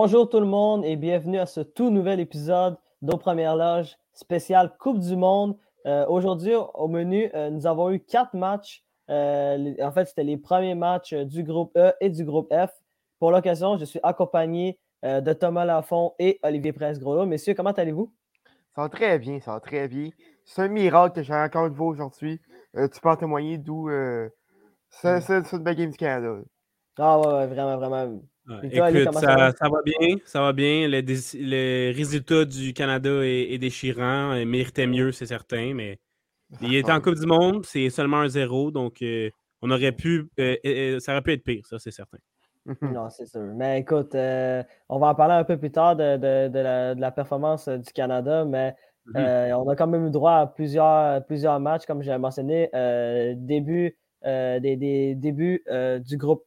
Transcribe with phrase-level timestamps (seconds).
[0.00, 4.76] Bonjour tout le monde et bienvenue à ce tout nouvel épisode d'Aux Premières Loges spécial
[4.78, 5.56] Coupe du Monde.
[5.86, 8.84] Euh, aujourd'hui, au menu, euh, nous avons eu quatre matchs.
[9.10, 12.70] Euh, en fait, c'était les premiers matchs du groupe E et du groupe F.
[13.18, 17.26] Pour l'occasion, je suis accompagné de Thomas Lafont et Olivier Prince-Groslo.
[17.26, 18.14] Messieurs, comment allez-vous?
[18.76, 20.10] Ça va très bien, ça va très bien.
[20.44, 22.40] C'est un miracle que j'ai encore une fois aujourd'hui.
[22.72, 23.90] tu peux en témoigner d'où
[24.90, 26.36] c'est une belle game du Canada.
[26.98, 28.20] Ah ouais, vraiment, vraiment.
[28.62, 29.82] Écoute, ça, va?
[29.84, 30.88] bien, ça va bien.
[30.88, 34.34] Le, résultat du Canada est, déchirant.
[34.34, 35.98] Il méritait mieux, c'est certain, mais
[36.60, 40.28] il était en Coupe du Monde, c'est seulement un zéro, donc euh, on aurait pu,
[40.38, 42.18] euh, ça aurait pu être pire, ça c'est certain.
[42.82, 43.40] non, c'est sûr.
[43.54, 47.92] Mais écoute, euh, on va en parler un peu plus tard de, la, performance du
[47.92, 48.74] Canada, mais
[49.08, 49.54] mm-hmm.
[49.54, 52.70] on a quand même eu droit à plusieurs, plusieurs matchs, comme j'ai mentionné.
[53.36, 55.64] début, des, des, débuts
[56.00, 56.44] du groupe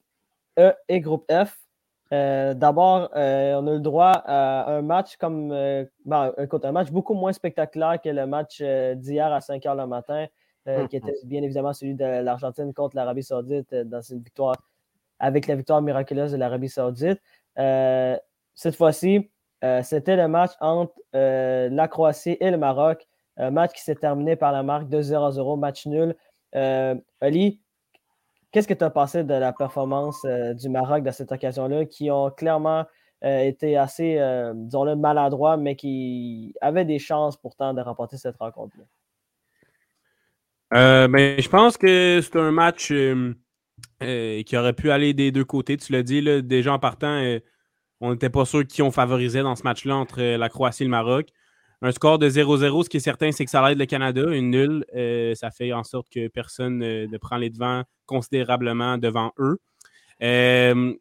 [0.60, 1.61] E et groupe F.
[2.14, 6.92] Euh, d'abord, euh, on a le droit à un match comme euh, ben, un match
[6.92, 10.28] beaucoup moins spectaculaire que le match d'hier à 5 h le matin,
[10.90, 11.26] qui était mm-hmm.
[11.26, 14.56] bien évidemment celui de l'Argentine contre l'Arabie Saoudite dans une victoire
[15.20, 17.22] avec la victoire miraculeuse de l'Arabie Saoudite.
[17.56, 19.32] cette fois-ci,
[19.82, 24.52] c'était le match entre la Croatie et le Maroc, un match qui s'est terminé par
[24.52, 26.16] la marque de 0-0, match nul.
[27.22, 27.62] Ali,
[28.52, 32.12] Qu'est-ce que tu as pensé de la performance euh, du Maroc dans cette occasion-là, qui
[32.12, 32.86] ont clairement
[33.24, 38.36] euh, été assez, euh, disons-le, maladroits, mais qui avaient des chances pourtant de remporter cette
[38.38, 38.84] rencontre-là?
[40.74, 42.94] Ben, je pense que c'est un match
[44.00, 45.78] qui aurait pu aller des deux côtés.
[45.78, 47.22] Tu l'as dit, là, déjà en partant,
[48.00, 50.92] on n'était pas sûr qui on favorisait dans ce match-là entre la Croatie et le
[50.92, 51.28] Maroc.
[51.84, 54.22] Un score de 0-0, ce qui est certain, c'est que ça aide le Canada.
[54.32, 59.32] Une nulle, euh, ça fait en sorte que personne ne prend les devants considérablement devant
[59.40, 59.58] eux.
[60.22, 60.94] Euh,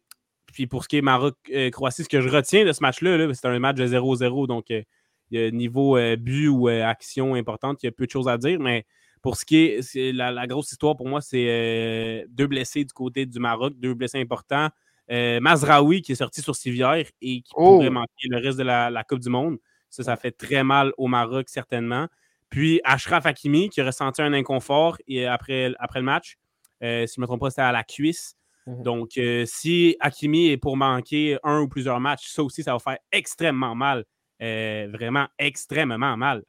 [0.51, 3.59] puis pour ce qui est Maroc-Croatie, ce que je retiens de ce match-là, c'est un
[3.59, 4.47] match de 0-0.
[4.47, 8.59] Donc, euh, niveau but ou action importante, il y a peu de choses à dire.
[8.59, 8.87] Mais
[9.21, 13.37] pour ce qui est, la, grosse histoire pour moi, c'est deux blessés du côté du
[13.37, 14.69] Maroc, deux blessés importants.
[15.07, 17.91] Mazraoui qui est sorti sur civière et qui pourrait oh!
[17.91, 19.59] manquer le reste de la Coupe du Monde.
[19.91, 22.07] Ça, ça fait très mal au Maroc, certainement.
[22.49, 26.37] Puis Ashraf Hakimi, qui a ressenti un inconfort et après, après le match.
[26.83, 28.35] Euh, si je ne me trompe pas, c'était à la cuisse.
[28.67, 28.83] Mhm.
[28.83, 32.79] Donc, euh, si Hakimi est pour manquer un ou plusieurs matchs, ça aussi, ça va
[32.79, 34.05] faire extrêmement mal.
[34.41, 36.43] Euh, vraiment extrêmement mal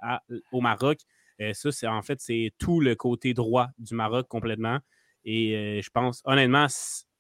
[0.51, 1.01] au Maroc.
[1.53, 4.79] ça, c'est en fait, c'est tout le côté droit du Maroc complètement.
[5.27, 6.69] Et je pense, honnêtement,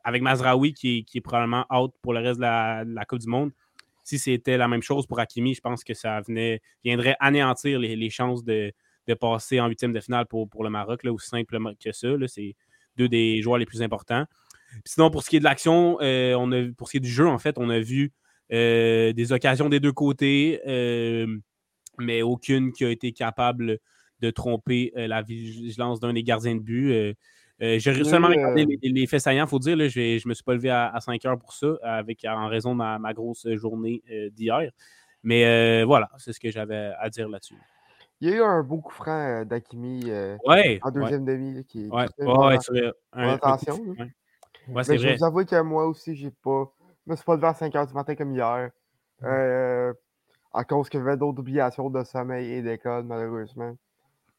[0.02, 3.50] avec Mazraoui, qui, qui, est probablement out pour le reste de la Coupe du Monde,
[4.04, 8.10] si c'était la même chose pour Hakimi, je pense que ça venait, viendrait anéantir les,
[8.10, 8.72] chances de,
[9.20, 12.08] passer en huitième de finale pour, pour le Maroc, là, aussi simple que ça.
[12.26, 12.56] C'est
[12.96, 14.24] deux des joueurs les plus importants.
[14.84, 17.10] sinon, pour ce qui est de l'action, euh, on a pour ce qui est du
[17.10, 18.12] jeu, en fait, on a vu
[18.52, 21.26] euh, des occasions des deux côtés, euh,
[21.98, 23.78] mais aucune qui a été capable
[24.20, 27.16] de tromper la vigilance d'un des gardiens de but.
[27.62, 29.76] Euh, j'ai seulement regardé euh, les, faits saillants, il faut dire.
[29.76, 32.72] Là, je ne me suis pas levé à, 5 heures pour ça, avec, en raison
[32.72, 34.70] de ma, grosse journée euh, d'hier.
[35.22, 37.56] Mais voilà, c'est ce que j'avais à dire là-dessus.
[38.20, 40.10] Il y a eu un beau coup franc d'Akimi
[40.44, 42.06] en deuxième demi qui ouais.
[42.18, 42.58] ouais,
[43.14, 43.78] attention.
[44.68, 44.84] Vrai.
[44.84, 46.72] Je vous avoue que moi aussi, j'ai pas.
[47.04, 48.70] Je me suis pas levé à 5 heures du matin comme hier.
[49.22, 53.76] à cause que j'avais d'autres obligations de sommeil et d'école, malheureusement.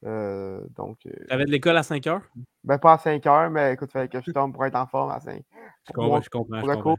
[0.05, 0.99] Euh, donc.
[1.05, 2.21] Euh, T'avais de l'école à 5 heures?
[2.63, 4.85] Ben, pas à 5 heures, mais écoute, il fallait que je tombe pour être en
[4.85, 5.43] forme à 5.
[5.87, 6.61] Je comprends, je comprends.
[6.61, 6.97] Je comprends.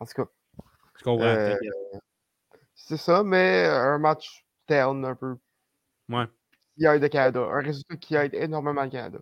[0.00, 0.30] En tout cas.
[0.96, 1.26] Je comprends.
[1.26, 1.56] Euh,
[2.74, 5.36] c'est ça, mais un match terne un peu.
[6.08, 6.24] Ouais.
[6.76, 7.40] Qui aide le Canada.
[7.40, 9.18] Un résultat qui aide énormément le Canada.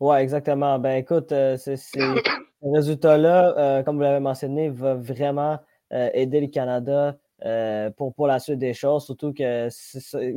[0.00, 0.78] Ouais, exactement.
[0.78, 2.22] Ben écoute, c'est, ce
[2.62, 5.58] résultat-là, comme vous l'avez mentionné, va vraiment
[5.90, 9.70] aider le Canada euh, pour, pour la suite des choses, surtout qu'il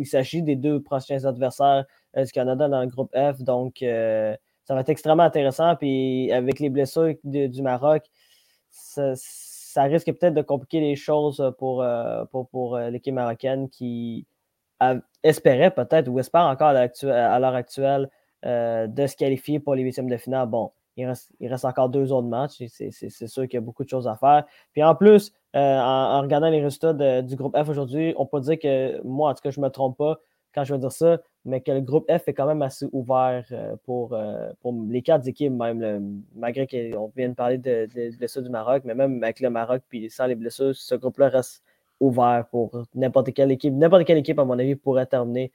[0.06, 1.86] s'agit des deux prochains adversaires
[2.18, 3.42] euh, du Canada dans le groupe F.
[3.42, 4.36] Donc, euh,
[4.66, 5.75] ça va être extrêmement intéressant.
[5.78, 8.04] Puis, avec les blessures du Maroc,
[8.69, 11.86] ça, risque peut-être de compliquer les choses pour,
[12.31, 14.28] pour, l'équipe marocaine qui
[15.24, 18.10] espérait peut-être ou espère encore à l'heure actuelle
[18.44, 20.48] de se qualifier pour les huitièmes de finale.
[20.48, 22.62] Bon, il reste, encore deux autres matchs.
[22.68, 24.44] C'est sûr qu'il y a beaucoup de choses à faire.
[24.74, 28.60] Puis en plus, euh, en, regardant les résultats du groupe F aujourd'hui, on peut dire
[28.60, 30.19] que moi, en tout cas, je ne me trompe pas
[30.54, 33.46] quand je vais dire ça, mais que le groupe F est quand même assez ouvert
[33.51, 36.24] euh, pour, euh, pour les quatre équipes, même.
[36.36, 37.88] malgré qu'on vienne de parler de,
[38.18, 41.63] blessures du Maroc, mais même avec le Maroc puis sans les blessures, ce groupe-là reste
[42.00, 43.74] ouvert pour n'importe quelle équipe.
[43.74, 45.51] N'importe quelle équipe, à mon avis, pourrait terminer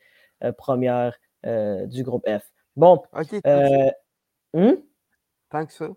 [0.59, 2.53] première du groupe F.
[2.77, 3.03] Bon.
[3.13, 3.41] OK.
[4.53, 4.75] Hmm?
[5.51, 5.89] Tant que ça.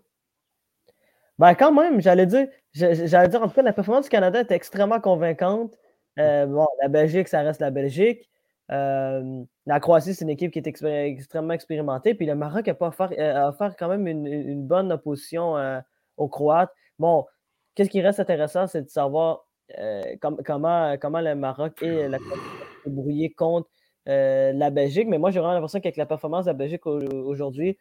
[1.38, 4.50] Ben, quand même, j'allais dire, j'allais dire, en tout cas, la performance du Canada est
[4.50, 5.72] extrêmement convaincante.
[6.18, 8.28] Euh, bon, la Belgique, ça reste la Belgique.
[8.72, 12.14] Euh, la Croatie, c'est une équipe qui est extrêmement expérimentée.
[12.14, 15.54] Puis le Maroc a, pas offert, a offert quand même une, bonne opposition
[16.16, 16.72] aux Croates.
[16.98, 17.24] Bon,
[17.74, 19.46] qu'est-ce qui reste intéressant, c'est de savoir
[20.20, 22.42] comment, comment le Maroc et la Croatie
[22.84, 23.68] se brouiller contre
[24.06, 25.06] la Belgique.
[25.08, 27.78] Mais moi, j'ai vraiment l'impression qu'avec la performance de la Belgique aujourd'hui,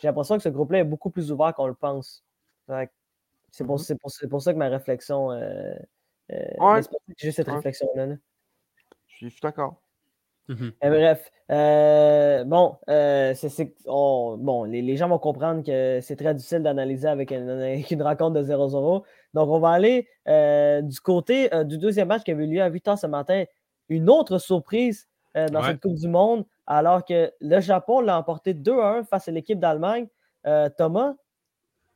[0.00, 2.24] j'ai l'impression que ce groupe-là est beaucoup plus ouvert qu'on le pense.
[3.50, 3.98] C'est pour, mm-hmm.
[3.98, 5.30] pour, pour, ça que ma réflexion.
[5.32, 5.74] Euh,
[6.32, 6.82] euh,
[7.18, 8.16] j'ai cette réflexion-là.
[9.06, 9.82] Je suis d'accord.
[10.48, 10.72] Mm-hmm.
[10.80, 12.76] bref, euh, bon,
[14.38, 19.04] bon les, gens vont comprendre que c'est très difficile d'analyser avec, une, rencontre de 0-0.
[19.34, 20.08] Donc, on va aller
[20.82, 23.44] du côté du deuxième match qui avait eu lieu à 8 h ce matin.
[23.88, 29.04] Une autre surprise dans cette Coupe du Monde alors que le Japon l'a emporté 2-1
[29.04, 30.06] face à l'équipe d'Allemagne.
[30.46, 31.14] Euh, Thomas,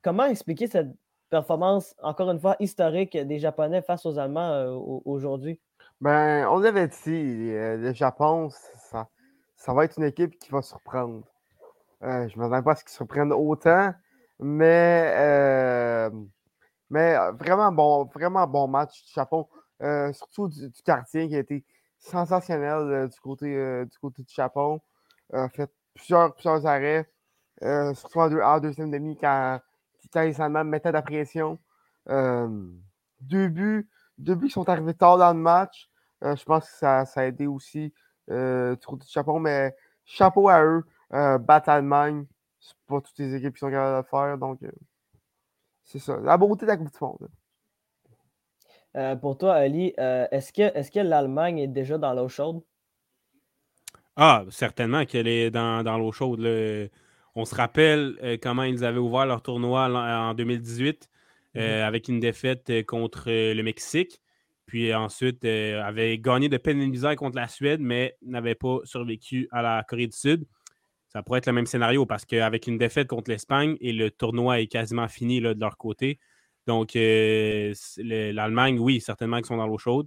[0.07, 0.95] comment expliquer cette
[1.31, 4.71] performance, encore une fois, historique des Japonais face aux Allemands euh,
[5.05, 5.61] aujourd'hui?
[6.01, 9.09] Ben, on l'avait dit, euh, le Japon, ça,
[9.57, 11.25] ça, va être une équipe qui va surprendre.
[12.01, 13.93] je ne m'attends pas à ce qu'ils surprennent autant,
[14.39, 16.09] mais,
[16.89, 19.49] mais vraiment, bon, vraiment bon match du Japon,
[20.13, 21.65] surtout du, quartier qui a été
[21.99, 24.81] sensationnel euh, du, côté, euh, du côté du Japon.
[25.33, 27.11] a fait plusieurs, plusieurs arrêts,
[27.63, 29.61] euh, surtout en, deuxième demi quand,
[30.13, 31.59] quand les Allemands mettaient de la pression.
[32.09, 33.89] deux, buts,
[34.19, 35.91] deux buts qui sont arrivés tard dans le match.
[36.23, 37.93] je pense que ça, ça, a aidé aussi
[38.29, 39.75] du côté du Japon, mais
[40.05, 40.85] chapeau à eux.
[41.11, 42.27] battre l'Allemagne,
[42.61, 44.39] c'est pas toutes les équipes qui sont capables de le faire.
[44.39, 44.61] Donc,
[45.85, 46.19] c'est ça.
[46.19, 47.29] La beauté de la Coupe du Monde.
[48.97, 52.63] Euh, pour toi, Ali, euh, est-ce que, est que l'Allemagne est déjà dans l'eau chaude?
[54.17, 56.41] Ah, certainement qu'elle est dans, l'eau chaude.
[57.37, 61.09] On se rappelle euh, comment ils avaient ouvert leur tournoi en 2018
[61.55, 61.63] mhm.
[61.63, 64.21] avec une défaite contre le Mexique.
[64.67, 69.63] Puis ensuite, avait gagné de peine misère contre la Suède, mais n'avait pas survécu à
[69.63, 70.45] la Corée du Sud.
[71.09, 74.61] Ça pourrait être le même scénario parce qu'avec une défaite contre l'Espagne et le tournoi
[74.61, 76.19] est quasiment fini de leur côté,
[76.67, 80.07] donc, euh, l'Allemagne, oui, certainement qu'ils sont dans l'eau chaude.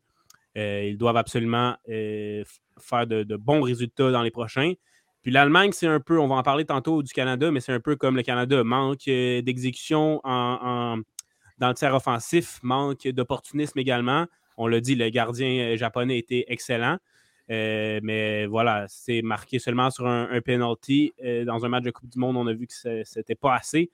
[0.57, 2.43] Euh, ils doivent absolument euh,
[2.79, 4.73] faire de, bons résultats dans les prochains.
[5.21, 7.79] Puis l'Allemagne, c'est un peu, on va en parler tantôt du Canada, mais c'est un
[7.79, 8.63] peu comme le Canada.
[8.63, 11.03] Manque d'exécution dans
[11.67, 14.25] le tiers offensif, manque d'opportunisme également.
[14.57, 16.97] On l'a dit, le gardien japonais était excellent.
[17.49, 21.13] mais voilà, c'est marqué seulement sur un, penalty.
[21.45, 23.91] dans un match de Coupe du Monde, on a vu que ce n'était pas assez.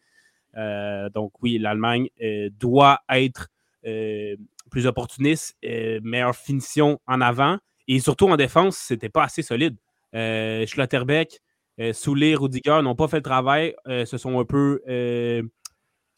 [0.58, 3.50] Euh, donc oui, l'Allemagne euh, doit être
[3.86, 4.36] euh,
[4.72, 7.58] plus opportuniste, meilleure finition en avant.
[7.88, 9.78] Et surtout en défense, c'était pas assez solide.
[10.16, 11.40] Schlotterbeck,
[11.94, 13.76] Soulier, Rudiger n'ont pas fait le travail.
[13.86, 14.82] ce sont un peu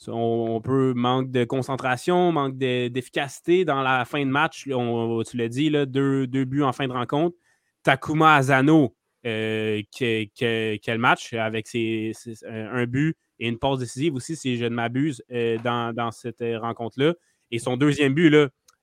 [0.08, 0.62] on
[0.96, 4.64] manque de concentration, manque d'efficacité dans la fin de match.
[4.64, 7.36] tu l'as dit, deux, buts en fin de rencontre.
[7.84, 14.70] Takuma Azano, quel match avec un but et une pause décisive aussi, si je ne
[14.70, 17.14] m'abuse, euh, dans, cette euh, rencontre-là.
[17.52, 18.34] Et son deuxième but,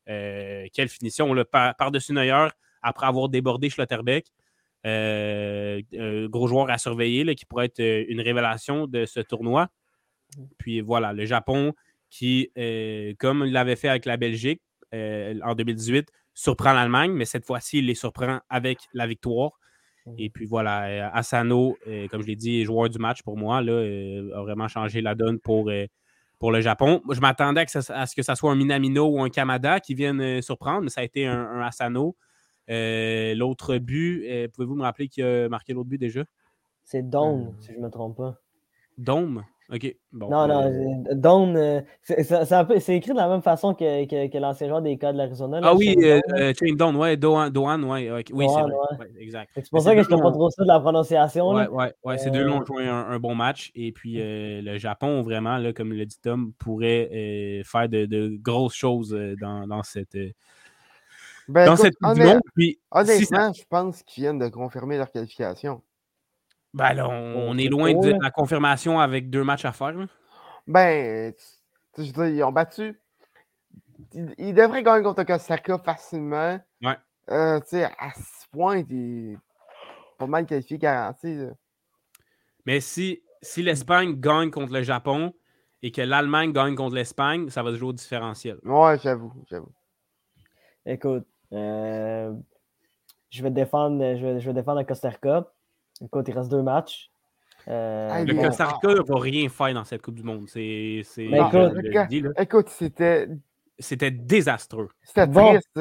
[0.09, 2.53] euh, quelle finition, par-dessus par
[2.83, 4.27] après avoir débordé Schlotterbeck.
[4.85, 9.69] Gros joueur à surveiller là, qui pourrait être une révélation de ce tournoi.
[10.59, 11.75] Puis voilà, le Japon
[12.11, 12.51] qui,
[13.19, 14.63] comme il l'avait fait avec la Belgique
[14.93, 19.53] en 2018, surprend l'Allemagne, mais cette fois-ci, il les surprend avec la victoire.
[20.19, 23.63] Et puis voilà, euh, Asano, euh, comme je l'ai dit, joueur du match pour moi,
[23.63, 25.71] là, euh, a vraiment changé la donne pour,
[26.39, 27.03] pour le Japon.
[27.11, 30.83] Je m'attendais à, ce que ça soit un Minamino ou un Kamada qui vienne surprendre,
[30.83, 32.17] mais ça a été un, Asano.
[32.69, 36.25] L'autre but, pouvez-vous me rappeler qui a marqué l'autre but déjà?
[36.85, 38.37] C'est Dome, si je ne me trompe pas.
[38.99, 39.45] Dome?
[39.73, 39.97] OK.
[40.13, 44.39] Bon, non, non, euh, Dawn, euh, c'est écrit de la même façon que, que, que
[44.39, 45.59] l'ancien joueur des cas de l'Arizona.
[45.63, 47.51] Ah oui, euh, Chain Dawn, ouais, Doan,
[47.85, 49.51] ouais, oui, c'est exact.
[49.55, 51.49] C'est pour ça que je ne pas trop ça de la prononciation.
[51.51, 53.73] Oui, ouais, ouais, ces deux-là ont joué un, bon match.
[53.75, 58.75] Et puis le Japon, vraiment, là, comme le dit Tom, pourrait faire de, de, grosses
[58.75, 60.19] choses dans, dans cette.
[61.49, 65.83] Ben, dans cette honnêtement, puis, honnêtement je pense qu'ils viennent de confirmer leur qualification.
[66.73, 69.95] Ben là, on, est loin de la confirmation avec deux matchs à faire.
[70.67, 71.33] Ben,
[71.97, 72.99] je veux dire, ils ont battu.
[74.13, 76.59] Ils, devraient gagner contre Costa Rica facilement.
[76.83, 76.97] Ouais.
[77.31, 79.39] Euh, tu sais, à ce point, ils
[80.19, 81.39] pas mal qualifié garanti.
[82.67, 85.35] Mais si, si l'Espagne gagne contre le Japon
[85.83, 88.59] et que l'Allemagne gagne contre l'Espagne, ça va se jouer au différentiel.
[88.65, 89.73] Ouais, j'avoue, j'avoue.
[90.87, 95.47] Écoute, je vais défendre, je vais, je vais défendre Costa Rica.
[96.03, 97.11] Écoute, il reste deux matchs.
[97.67, 100.49] le Costa Rica ne va rien faire dans cette Coupe du Monde.
[100.49, 101.03] C'est,
[102.39, 103.29] écoute, c'était.
[103.79, 104.89] C'était désastreux.
[105.03, 105.81] C'était triste.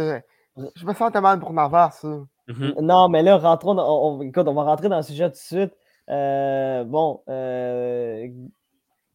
[0.75, 2.03] Je me sentais mal pour Navas.
[2.48, 2.82] Mm-hmm.
[2.82, 5.74] Non, mais là, rentrons on, écoute, on va rentrer dans le sujet tout de suite.
[6.10, 8.27] Euh, bon, euh,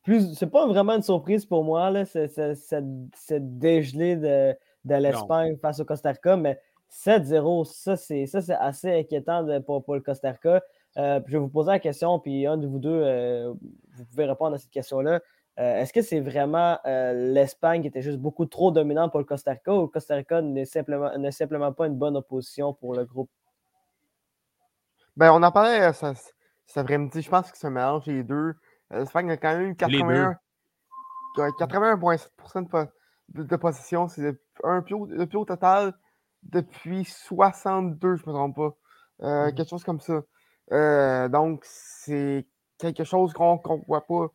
[0.03, 5.81] plus, c'est pas vraiment une surprise pour moi, là, cette dégelée de, de l'Espagne face
[5.81, 10.31] au Costa Rica, mais 7-0, ça c'est, ça, c'est assez inquiétant pour, pour, le Costa
[10.31, 10.63] Rica.
[10.97, 13.53] Euh, je vais vous poser la question, puis un de vous deux, euh,
[13.97, 15.21] vous pouvez répondre à cette question-là.
[15.59, 19.53] Euh, est-ce que c'est vraiment l'Espagne qui était juste beaucoup trop dominante pour le Costa
[19.53, 23.31] Rica ou le Costa Rica n'est simplement, simplement pas une bonne opposition pour le groupe?
[25.17, 26.15] Ben, on en parlait ça,
[26.65, 27.23] ça après-midi.
[27.23, 28.55] Je pense que c'est un mélange les deux.
[28.91, 30.39] L'Espagne a quand même eu 81,
[31.37, 32.89] 81,7%
[33.29, 34.09] de, possession.
[34.09, 35.95] C'est un plus le plus haut total
[36.43, 38.77] depuis 62, je ne me trompe pas.
[39.21, 40.23] Mmh quelque chose comme ça.
[40.73, 42.47] Euh, donc, c'est
[42.79, 44.29] quelque chose qu'on ne voit pas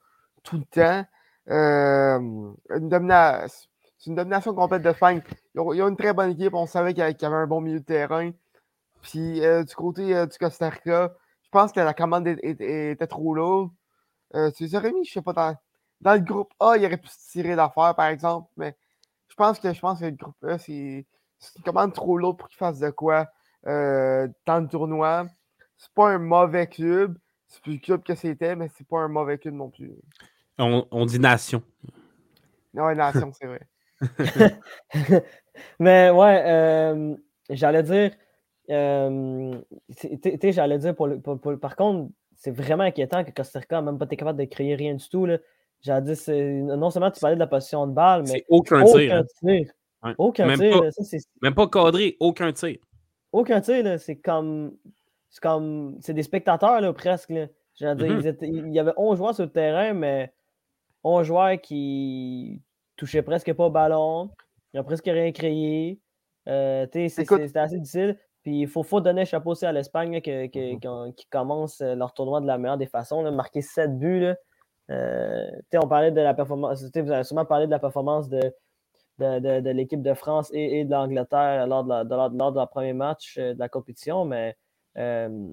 [0.44, 1.06] tout le temps.
[1.50, 2.20] Euh,
[2.70, 5.22] une domination, c'est une domination complète d'Espagne.
[5.56, 6.54] Il y a une très bonne équipe.
[6.54, 8.32] On savait qu'il y avait un bon milieu de terrain.
[9.02, 13.72] Puis euh, du côté du Costa Rica, je pense que la commande était trop lourde.
[14.56, 15.56] tu les aurais mis, je sais pas, dans,
[16.02, 18.50] dans, le groupe A, il aurait pu se tirer d'affaire, par exemple.
[18.58, 18.76] Mais
[19.34, 21.06] je pense que je pense que le groupe A, c'est
[21.58, 23.28] une commande trop lourde pour qu'il fasse de quoi
[23.66, 25.26] dans le tournoi
[25.84, 27.18] c'est pas un mauvais club.
[27.48, 29.92] C'est plus le club que c'était, mais c'est pas un mauvais club non plus.
[30.58, 31.62] On, dit nation.
[32.74, 33.68] Non, nation, c'est vrai.
[35.80, 37.16] mais ouais, euh,
[37.50, 38.12] j'allais dire.
[38.70, 39.62] Euh,
[40.44, 41.10] j'allais dire, pour,
[41.60, 44.76] par contre, c'est vraiment inquiétant que Costa Rica n'a même pas été capable de créer
[44.76, 45.28] rien du tout.
[45.28, 45.42] J'allais
[45.84, 49.72] dire, non seulement tu parlais de la position de balle, mais aucun, aucun tir.
[50.02, 50.16] Hein.
[50.18, 50.80] Aucun même tir.
[50.80, 52.78] Pas, même pas cadré, aucun tir.
[53.32, 54.78] Aucun tir, c'est comme
[55.34, 55.98] c'est comme.
[56.00, 57.32] C'est des spectateurs, là, presque.
[57.32, 57.48] Là.
[57.82, 58.38] Mm-hmm.
[58.44, 60.32] il y avait 11 joueurs sur le terrain, mais
[61.04, 62.62] 11 joueurs qui
[62.96, 64.30] touchaient presque pas au ballon.
[64.74, 66.00] Ils n'ont presque rien créé.
[66.48, 68.20] Euh, C'était assez difficile.
[68.44, 71.16] Puis il faut, faut donner un chapeau aussi à l'Espagne mm-hmm.
[71.16, 73.24] qui, commence euh, leur tournoi de la meilleure des façons.
[73.24, 74.20] Là, marquer 7 buts.
[74.20, 74.36] Là.
[74.90, 76.84] Euh, on parlait de la performance.
[76.84, 78.42] Vous avez sûrement parlé de la performance de,
[79.20, 82.94] de, de, l'équipe de France et, et de l'Angleterre lors, de, lors, de leur premier
[82.94, 84.58] match euh, de la compétition, mais
[84.98, 85.48] euh,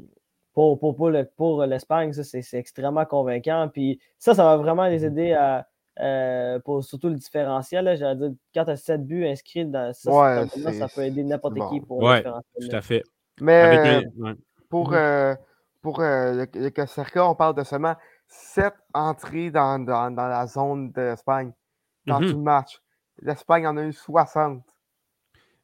[0.53, 0.97] pour, pour,
[1.37, 3.69] pour l'Espagne, c'est extrêmement convaincant.
[3.73, 5.67] Puis ça, ça va vraiment les aider à,
[6.01, 7.97] euh, pour surtout le différentiel.
[7.97, 11.81] J'allais dire, quand tu as 7 buts inscrits dans ça, ça peut aider n'importe qui
[11.81, 12.69] pour le différentiel.
[12.69, 13.03] Tout à fait.
[13.41, 14.03] Mais
[14.69, 15.35] pour, euh,
[15.83, 17.95] pour le, le on parle de seulement
[18.31, 21.53] 7 entrées dans, dans, dans la zone de l'Espagne
[22.07, 22.31] dans mm-hmm.
[22.31, 22.81] tout le match.
[23.23, 24.63] L'Espagne en a eu 60.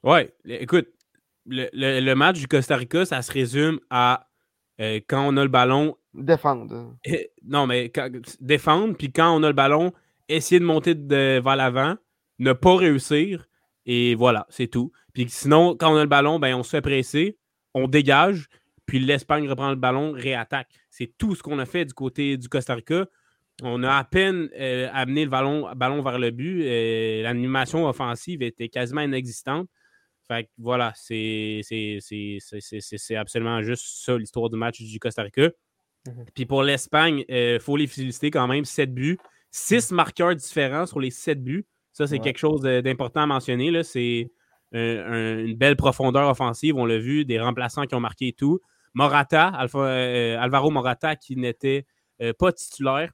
[0.02, 0.88] Ouais, écoute,
[1.46, 4.28] le, match du Costa Rica, ça se résume à
[4.80, 5.96] euh, quand on a le ballon.
[6.12, 6.94] Défendre.
[7.44, 7.90] non, mais
[8.40, 9.92] défendre, puis quand on a le ballon,
[10.28, 11.96] essayer de monter de, vers l'avant,
[12.38, 13.48] ne pas réussir,
[13.86, 14.92] et voilà, c'est tout.
[15.12, 17.38] Puis sinon, quand on a le ballon, ben, on se fait presser,
[17.74, 18.48] on dégage,
[18.86, 20.68] puis l'Espagne reprend le ballon, réattaque.
[20.90, 23.06] C'est tout ce qu'on a fait du côté du Costa Rica.
[23.62, 26.62] On a à peine euh, amené le ballon, ballon vers le but.
[26.62, 29.68] et L'animation offensive était quasiment inexistante.
[30.28, 31.62] Fait que voilà, c'est
[33.16, 35.50] absolument juste ça l'histoire du match du Costa Rica.
[36.06, 36.24] Mhm.
[36.34, 38.64] Puis pour l'Espagne, il euh, faut les féliciter quand même.
[38.64, 39.18] 7 buts,
[39.50, 39.96] 6 mhm.
[39.96, 41.66] marqueurs différents sur les 7 buts.
[41.92, 43.82] Ça, c'est quelque chose d'important à mentionner.
[43.82, 44.30] C'est
[44.72, 46.76] une belle profondeur offensive.
[46.76, 48.60] On l'a vu, des remplaçants qui ont marqué et tout.
[48.96, 51.86] Morata, euh, Alvaro Morata, qui n'était
[52.20, 53.12] euh, pas titulaire,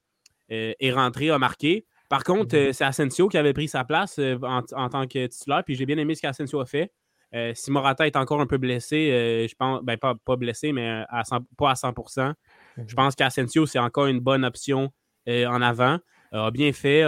[0.49, 1.85] est rentré, a marqué.
[2.09, 2.73] Par contre, mhm.
[2.73, 5.63] c'est Asensio qui avait pris sa place en, en, tant que titulaire.
[5.65, 6.91] Puis j'ai bien aimé ce qu'Asensio a fait.
[7.35, 10.71] Euh, si Morata est encore un peu blessé, euh, je pense, ben pas, pas blessé,
[10.71, 12.33] mais euh, pas à 100%,
[12.77, 12.87] je mhm.
[12.95, 14.91] pense qu'Asensio, c'est encore une bonne option
[15.27, 15.99] en avant.
[16.33, 17.03] a bien fait,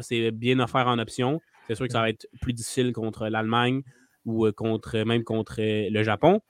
[0.00, 1.40] c'est bien offert en option.
[1.66, 3.82] C'est sûr que ça va être plus difficile contre l'Allemagne
[4.24, 6.40] ou contre, même contre le Japon.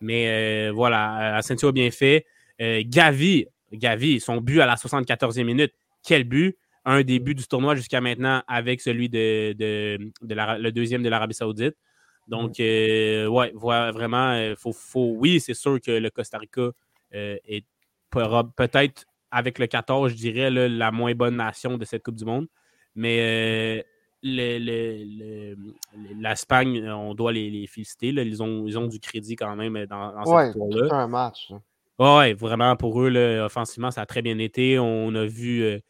[0.00, 2.26] Mais voilà, Asensio a bien fait.
[2.58, 6.56] Gavi, Gavi, son but à la 74e minute, quel but!
[6.86, 9.54] Un des buts du tournoi jusqu'à maintenant avec celui de,
[10.22, 11.76] le deuxième de l'Arabie Saoudite.
[12.26, 16.70] Donc, euh, ouais, vraiment, euh, faut, faut, oui, c'est sûr que le Costa Rica
[17.14, 17.66] euh, est
[18.56, 22.46] peut-être, avec le 14, je dirais, la moins bonne nation de cette Coupe du Monde.
[22.94, 23.84] Mais
[26.18, 28.08] l'Espagne, on doit les, féliciter.
[28.08, 31.52] Ils, ont, ils ont du crédit quand même dans, dans cette là C'est un match.
[31.98, 34.78] Oui, vraiment, pour eux, offensivement, ça a très bien été.
[34.78, 35.80] On a vu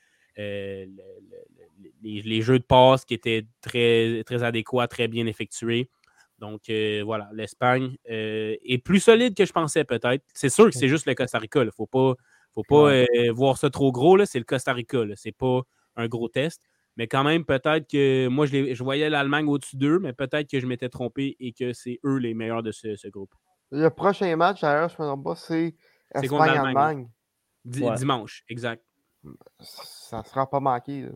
[2.03, 5.89] les, jeux de passe qui étaient très, très adéquats, très bien effectués.
[6.39, 10.25] Donc euh, voilà, l'Espagne euh, est plus solide que je pensais peut-être.
[10.33, 11.61] C'est sûr que c'est juste le Costa Rica.
[11.61, 12.15] Il ne faut pas,
[12.55, 14.25] faut pas euh, voir ça trop gros.
[14.25, 14.99] C'est le Costa Rica.
[15.17, 15.61] C'est pas
[15.97, 16.63] un gros test.
[17.01, 20.61] Mais quand même, peut-être que moi, je, je voyais l'Allemagne au-dessus d'eux, mais peut-être que
[20.61, 23.35] je m'étais trompé et que c'est eux les meilleurs de ce, groupe.
[23.71, 25.75] Le prochain match, d'ailleurs, je ne me trompe pas, c'est
[26.15, 27.09] Espagne-Allemagne.
[27.65, 28.85] Dimanche, exact.
[29.61, 31.09] Ça ne sera pas manqué.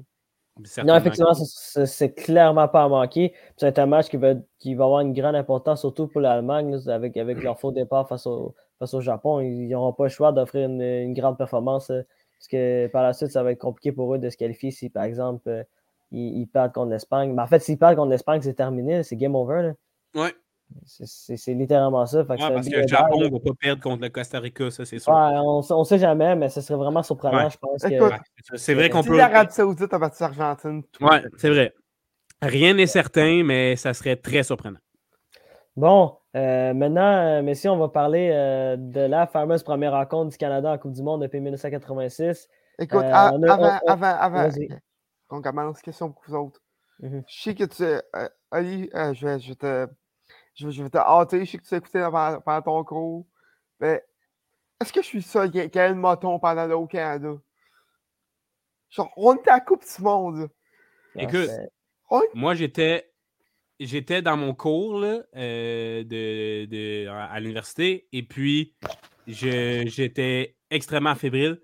[0.83, 3.35] Non, effectivement, c'est clairement pas à manquer.
[3.59, 7.19] C'est un match qui va, qui va avoir une grande importance, surtout pour l'Allemagne, avec,
[7.19, 9.41] avec leur faux départ face au, face au Japon.
[9.41, 11.91] Ils n'auront pas le choix d'offrir une, grande performance.
[11.91, 12.01] Euh,
[12.39, 14.89] parce que par la suite, ça va être compliqué pour eux de se qualifier si,
[14.89, 15.67] par exemple,
[16.15, 17.33] euh, ils, perdent contre l'Espagne.
[17.33, 19.03] Mais en fait, s'ils perdent contre l'Espagne, c'est terminé.
[19.03, 19.73] C'est game over.
[20.15, 20.29] Oui.
[20.87, 22.25] C'est littéralement ça.
[22.25, 25.13] parce que le Japon ne va pas perdre contre le Costa Rica, ça c'est sûr.
[25.13, 27.85] on ne sait jamais, mais ce serait vraiment surprenant, je pense.
[28.57, 29.17] C'est vrai qu'on peut.
[29.17, 30.83] l'Arabie Saoudite a battu l'Argentine.
[31.01, 31.75] Oui, c'est vrai.
[32.43, 34.79] Rien n'est certain, mais ça serait très surprenant.
[35.77, 40.37] Bon, euh, maintenant, euh, messieurs, on va parler euh, de la fameuse première rencontre du
[40.37, 42.49] Canada en Coupe du Monde depuis 1986.
[42.79, 44.49] Écoute, avant, avant, avant
[45.35, 46.61] qu'on commence, question pour vous autres.
[47.01, 47.25] Mm-hmm.
[47.27, 47.85] Je sais que tu.
[48.51, 49.89] Ali, je, vais, je te
[50.55, 52.01] je, vais te hâter, je sais que tu as écouté
[52.45, 53.27] pendant, ton cours.
[53.81, 54.03] Mais
[54.81, 57.35] est-ce que je suis seul qui, a le moton pendant le au Canada?
[58.91, 60.49] Genre, on était à Coupe du Monde.
[61.17, 61.51] Écoute,
[62.35, 63.11] moi j'étais
[63.81, 68.75] j'étais dans mon cours là, euh, de, de, à l'université et puis
[69.27, 71.61] j'étais extrêmement fébrile.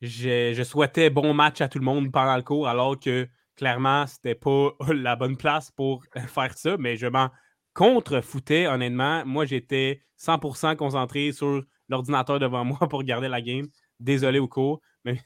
[0.00, 4.06] Je, je, souhaitais bon match à tout le monde pendant le cours alors que clairement
[4.06, 7.30] c'était pas la bonne place pour faire ça, mais je m'en
[7.74, 9.24] contre foutait, honnêtement.
[9.24, 13.68] Moi, j'étais 100% concentré sur l'ordinateur devant moi pour regarder la game.
[13.98, 15.18] Désolé au cours, mais,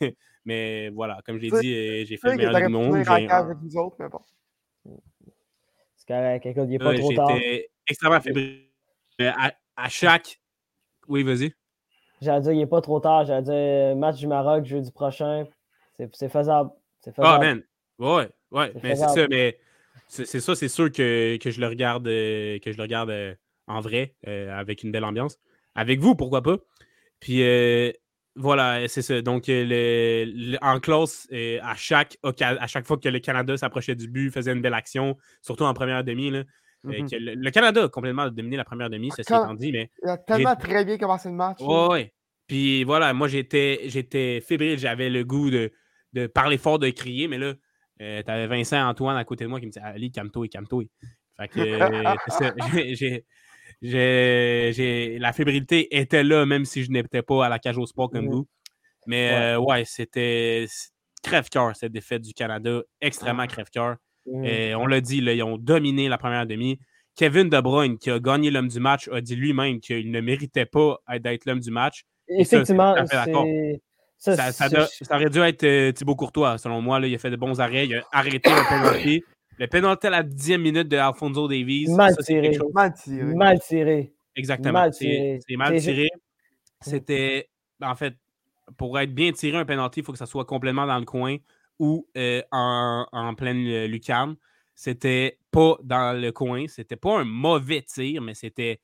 [0.45, 2.97] mais voilà, comme j'ai dit, euh, j'ai fait le meilleur du monde.
[5.97, 7.29] C'est correct, il n'est pas trop tard.
[7.31, 8.69] J'étais extrêmement fébrile.
[9.21, 10.41] À, chaque.
[11.09, 11.53] Oui, vas-y.
[12.25, 13.25] J'allais dire, il n'est pas trop tard.
[13.25, 15.45] J'allais dire, match du Maroc jeudi prochain.
[16.13, 16.71] C'est faisable.
[17.19, 17.63] Ah, man.
[17.99, 18.73] Ouais, ouais.
[18.83, 19.59] Mais c'est ça, mais
[20.09, 23.35] c'est ça, c'est sûr que, je le regarde, euh, que je le regarde euh,
[23.67, 25.39] en vrai, euh, avec une belle ambiance.
[25.75, 26.57] Avec vous, pourquoi pas.
[27.21, 27.43] Puis
[28.37, 29.23] voilà, c'est ça.
[29.23, 31.29] Donc, en classe,
[31.63, 35.17] à, chaque, à chaque fois que le Canada s'approchait du but, faisait une belle action,
[35.41, 36.31] surtout en première demi.
[36.31, 36.45] Là,
[36.85, 37.35] mm-hmm.
[37.35, 39.73] le, Canada a complètement dominé la première demi, ceci étant dit.
[39.73, 41.59] Mais il a tellement très bien commencé le match.
[41.61, 42.11] Oui,
[42.47, 45.73] Puis voilà, moi, j'étais fébrile, j'avais le goût de,
[46.13, 47.55] de parler fort, de crier, mais là,
[48.03, 50.85] euh, T'avais Vincent Antoine à côté de moi qui me disait Ali, calme-toi, calme-toi.
[51.37, 51.61] Fait que
[53.83, 58.11] j'ai, la fébrilité était là, même si je n'étais pas à la cage au sport
[58.11, 58.49] comme vous.
[59.07, 60.67] Mais ouais, euh, c'était
[61.23, 63.97] crève-cœur, cette défaite du Canada, extrêmement crève-cœur.
[64.27, 66.79] On l'a dit, ils ont dominé la première demi.
[67.17, 70.67] Kevin De Bruyne, qui a gagné l'homme du match, a dit lui-même qu'il ne méritait
[70.67, 72.05] pas d'être l'homme du match.
[72.29, 74.69] Effectivement, c'est ça, ça,
[75.11, 76.99] aurait dû être euh, Thibaut Courtois, selon moi.
[76.99, 77.87] Là, il a fait de bons arrêts.
[77.87, 79.23] Il a arrêté le penalty.
[79.59, 81.89] Le penalty à la dixième minute de Alfonso Davies.
[81.91, 82.57] Mal tiré.
[82.73, 83.35] Mal tiré.
[83.35, 84.13] Mal tiré.
[84.35, 84.91] Exactement.
[84.91, 86.09] C'est mal tiré.
[86.81, 87.49] C'était,
[87.83, 88.15] en fait,
[88.79, 91.37] pour être bien tiré un penalty, il faut que ça soit complètement dans le coin
[91.79, 94.37] ou euh, en, en, pleine euh, lucarne.
[94.75, 96.67] C'était pas dans le coin.
[96.69, 98.81] C'était pas un mauvais tir, mais c'était.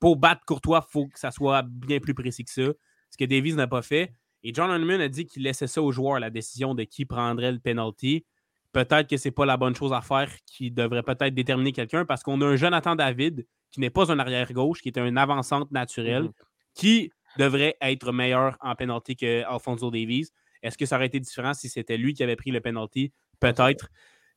[0.00, 2.72] Pour battre Courtois, il faut que ça soit bien plus précis que ça
[3.10, 4.12] ce que Davies n'a pas fait.
[4.42, 7.52] Et John Hunman a dit qu'il laissait ça aux joueurs, la décision de qui prendrait
[7.52, 8.24] le penalty.
[8.72, 12.04] Peut-être que ce n'est pas la bonne chose à faire, qui devrait peut-être déterminer quelqu'un,
[12.04, 15.70] parce qu'on a un Jonathan David, qui n'est pas un arrière-gauche, qui est un avançante
[15.72, 16.32] naturel, mhm.
[16.74, 20.28] qui devrait être meilleur en penalty qu'Alfonso Davies.
[20.62, 23.12] Est-ce que ça aurait été différent si c'était lui qui avait pris le penalty?
[23.40, 23.88] Peut-être.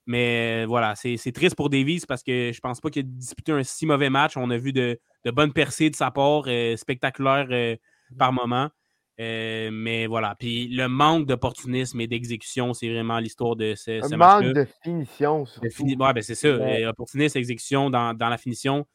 [0.08, 3.64] Mais voilà, c'est triste pour Davies parce que je pense pas qu'il ait disputé un
[3.64, 4.36] si mauvais match.
[4.36, 7.76] On a vu de, bonnes percées de sa part, euh, spectaculaires euh,
[8.18, 8.70] par moment.
[9.20, 10.36] Euh, mais voilà.
[10.40, 14.44] Puis le manque d'opportunisme et d'exécution, c'est vraiment l'histoire de ce, ce match.
[14.44, 15.44] manque de finition.
[15.44, 16.58] ouais, ben c'est ça.
[16.58, 16.86] Ouais.
[16.88, 18.88] opportunisme, exécution dans, dans la finition.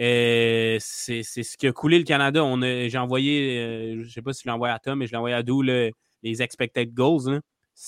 [0.00, 2.44] Euh, c'est ce qui a coulé le Canada.
[2.88, 5.12] J'ai envoyé, euh, je ne sais pas si je l'ai envoyé à Tom, mais je
[5.12, 5.62] l'ai envoyé à Dou
[6.22, 7.40] les expected goals.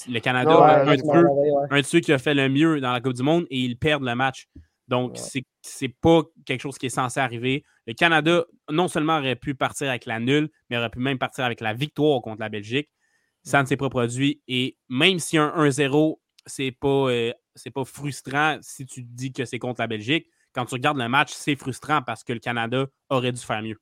[0.08, 3.22] Le Canada, un, un, de ceux qui a fait le mieux dans la Coupe du
[3.22, 4.48] Monde et ils perdent le match.
[4.88, 5.16] Donc,
[5.62, 7.64] c'est pas quelque chose qui est censé arriver.
[7.86, 11.44] Le Canada, non seulement aurait pu partir avec la nulle, mais aurait pu même partir
[11.44, 12.90] avec la victoire contre la Belgique.
[13.42, 14.42] Ça ne s'est pas produit.
[14.48, 17.32] Et même si un 1-0, c'est pas, euh,
[17.74, 20.26] pas frustrant si tu dis que c'est contre la Belgique.
[20.54, 23.78] Quand tu regardes le match, c'est frustrant parce que le Canada aurait dû faire mieux.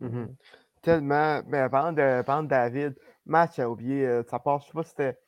[0.00, 0.28] Mm-hmm.
[0.82, 1.42] Tellement.
[1.46, 2.94] Mais pendant, de, David,
[3.26, 4.60] match a oublié euh, sa part.
[4.60, 5.18] Je sais pas si c'était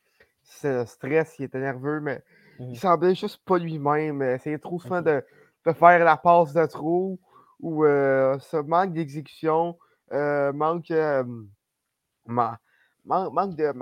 [0.64, 2.22] le stress, il était nerveux, mais
[2.58, 4.38] il semblait juste pas lui-même.
[4.42, 5.24] C'est trop souvent de,
[5.66, 7.18] de, faire la passe de trop
[7.60, 9.78] ou euh, ce manque d'exécution,
[10.12, 10.92] euh, manque
[12.24, 13.72] manque de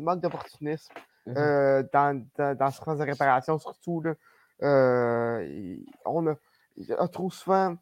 [0.00, 0.92] manque d'opportunisme
[1.28, 4.00] euh, dans, dans, dans ce de réparation, surtout.
[4.00, 4.14] Là,
[4.62, 7.76] euh, on a, trop souvent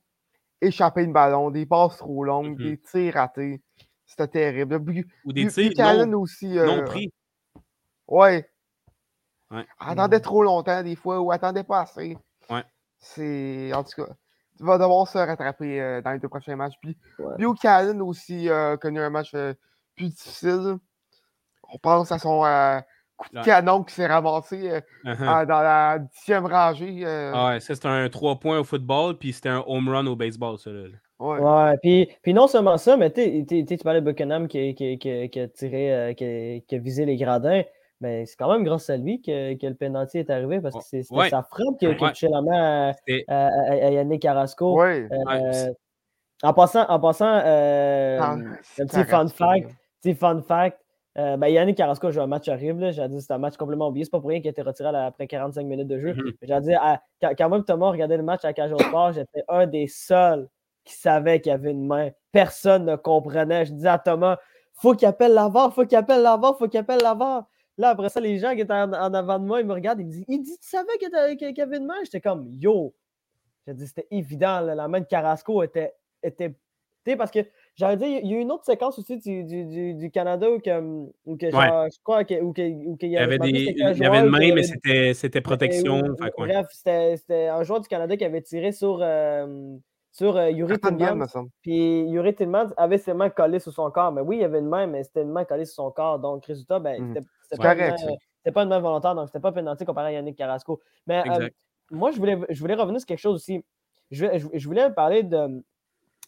[0.60, 3.60] échappé une ballon, des passes trop longues, mmh des tirs ratés.
[4.06, 5.04] C'était terrible.
[5.24, 7.12] Ou des tirs non, aussi, non euh, pris.
[8.06, 8.48] Ouais.
[9.50, 9.66] ouais.
[9.78, 12.16] Attendait trop longtemps des fois ou attendait pas assez.
[12.50, 12.64] Ouais.
[12.98, 13.72] C'est.
[13.72, 14.12] En tout cas,
[14.58, 16.74] tu vas devoir se rattraper dans les deux prochains matchs.
[16.82, 17.44] Puis, ouais.
[18.00, 19.32] aussi a connu un match
[19.96, 20.76] plus difficile.
[21.72, 22.44] On pense à son
[23.16, 25.46] coup de canon qui s'est ramassé euh, uh-huh.
[25.46, 27.02] dans la dixième rangée.
[27.04, 27.32] Euh.
[27.34, 30.16] Ah ouais, ça c'était un 3 points au football, puis c'était un home run au
[30.16, 30.70] baseball, ça.
[30.70, 30.88] Là.
[31.20, 35.30] Ouais, ouais puis, puis, non seulement ça, mais tu parlais de Buckingham qui, qui, qui,
[35.30, 37.62] qui a tiré, euh, qui, a visé les gradins.
[38.00, 40.82] Mais c'est quand même grâce à lui que, que le penalty est arrivé parce que
[40.82, 42.92] c'était sa frappe qui, a touché la main
[43.28, 44.82] à, à, Yannick Carrasco.
[46.42, 49.70] en passant, en passant ah, un petit fun fact,
[50.02, 50.78] petit fun fact,
[51.16, 52.92] euh, ben Yannick Carrasco a joué un match horrible.
[52.92, 54.04] J'ai dit c'est un match complètement oublié.
[54.04, 56.14] C'est pas pour rien qu'il a été retiré après 45 minutes de jeu.
[56.14, 56.32] Mhm.
[56.42, 56.72] J'ai dit,
[57.38, 60.48] quand et Thomas regardait le match à Cajun Sport, j'étais un des seuls
[60.84, 62.10] qui savait qu'il y avait une main.
[62.32, 63.66] Personne ne comprenait.
[63.66, 64.38] Je disais à Thomas,
[64.74, 67.46] faut qu'il appelle l'avant, faut qu'il appelle l'avant, faut qu'il appelle l'avant.
[67.76, 70.06] Là, après ça, les gens qui étaient en, avant de moi, ils me regardent, ils
[70.06, 71.94] me disent, il dit, tu savais qu'il y avait une main?
[72.04, 72.94] J'étais comme, yo.
[73.66, 74.60] J'ai dit, c'était évident.
[74.60, 76.54] la main de Carrasco était, était
[77.16, 77.40] parce que
[77.76, 80.80] J'aurais dit, il y a une autre séquence aussi du, du, du, Canada où, que,
[81.26, 84.62] où que je crois qu'il y, y, avait, des, il y avait une main, mais
[85.12, 86.02] c'était protection.
[86.38, 89.76] bref, c'était un joueur du Canada qui avait tiré sur, euh,
[90.14, 91.26] sur euh, Yuri Tillman.
[91.60, 94.12] Puis Yuri Tillman avait ses mains collées sur son corps.
[94.12, 96.20] Mais oui, il y avait une main, mais c'était une main collée sur son corps.
[96.20, 97.14] Donc, résultat, ben, mmh.
[97.42, 97.74] c'était pas,
[98.52, 100.80] pas, une main volontaire, donc c'était pas pénalité comparé à Yannick Carrasco.
[101.08, 101.48] Mais euh,
[101.90, 103.64] moi, je voulais, je voulais revenir sur quelque chose aussi.
[104.12, 105.64] Je, je voulais parler de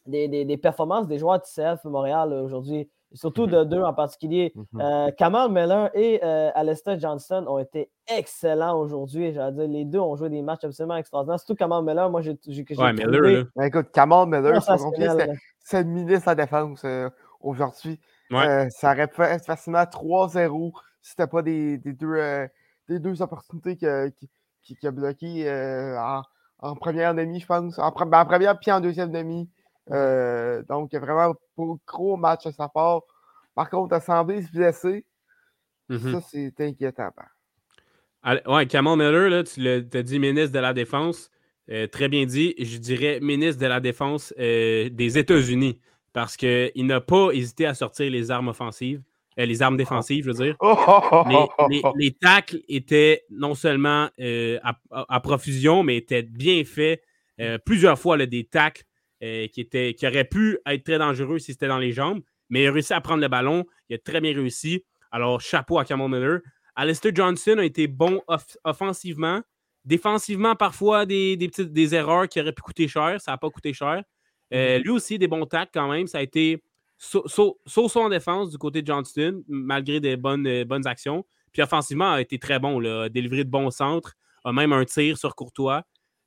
[0.07, 4.53] des, performances des joueurs de CF Montréal aujourd'hui, surtout de deux en particulier.
[4.55, 4.81] Mhm.
[4.81, 9.35] Euh, Kamal Miller et euh, Alistair Johnston ont été excellents aujourd'hui.
[9.57, 11.41] les deux ont joué des matchs absolument extraordinaires.
[11.41, 12.39] Surtout Kamal Miller, moi, j'ai.
[12.79, 14.63] Ouais, Miller, ben, écoute, Kamal Miller,
[15.59, 17.09] c'est le ministre de la défense euh,
[17.41, 17.99] aujourd'hui.
[18.31, 22.49] ça aurait pu être facilement 3-0 si c'était pas des, deux,
[22.89, 23.87] des deux opportunités qui,
[24.63, 25.49] qui, qui, a bloqué
[26.61, 27.79] en, première demi, je pense.
[27.79, 29.49] En, ben, en première puis en deuxième demi.
[29.91, 33.03] Euh, donc, vraiment un gros match à sa part.
[33.55, 35.05] Par contre, à semblé se blesser.
[35.89, 36.13] Mm-hmm.
[36.13, 37.11] Ça, c'est inquiétant.
[38.47, 41.31] Ouais, Cameron Miller, là, tu as dit ministre de la Défense.
[41.71, 42.55] Euh, très bien dit.
[42.59, 45.81] Je dirais ministre de la Défense euh, des États-Unis.
[46.13, 49.03] Parce qu'il n'a pas hésité à sortir les armes offensives.
[49.37, 50.57] les armes défensives, je veux dire.
[51.69, 57.03] les, les, tacles étaient non seulement à, profusion, mais étaient bien faits.
[57.67, 58.85] plusieurs fois, là, des tacles
[59.27, 62.63] euh, qui, était, qui aurait pu être très dangereux si c'était dans les jambes, mais
[62.63, 63.65] il a réussi à prendre le ballon.
[63.89, 64.85] Il a très bien réussi.
[65.11, 66.41] Alors, chapeau à Cameron Miller.
[66.75, 68.23] Alistair Johnson a été bon
[68.65, 69.43] offensivement.
[69.85, 73.21] Défensivement, parfois, des, petites des erreurs qui auraient pu coûter cher.
[73.21, 74.03] Ça n'a pas coûté cher.
[74.53, 74.83] Euh, mm-hmm.
[74.83, 76.07] lui aussi, des bons tacles quand même.
[76.07, 76.63] Ça a été
[76.99, 77.59] saut
[77.97, 81.25] en défense du côté de Johnston, malgré des bonnes, euh, bonnes actions.
[81.53, 82.79] Puis offensivement, a été très bon.
[82.79, 84.15] Là, a délivré de bons centres.
[84.45, 85.83] A même un tir sur Courtois.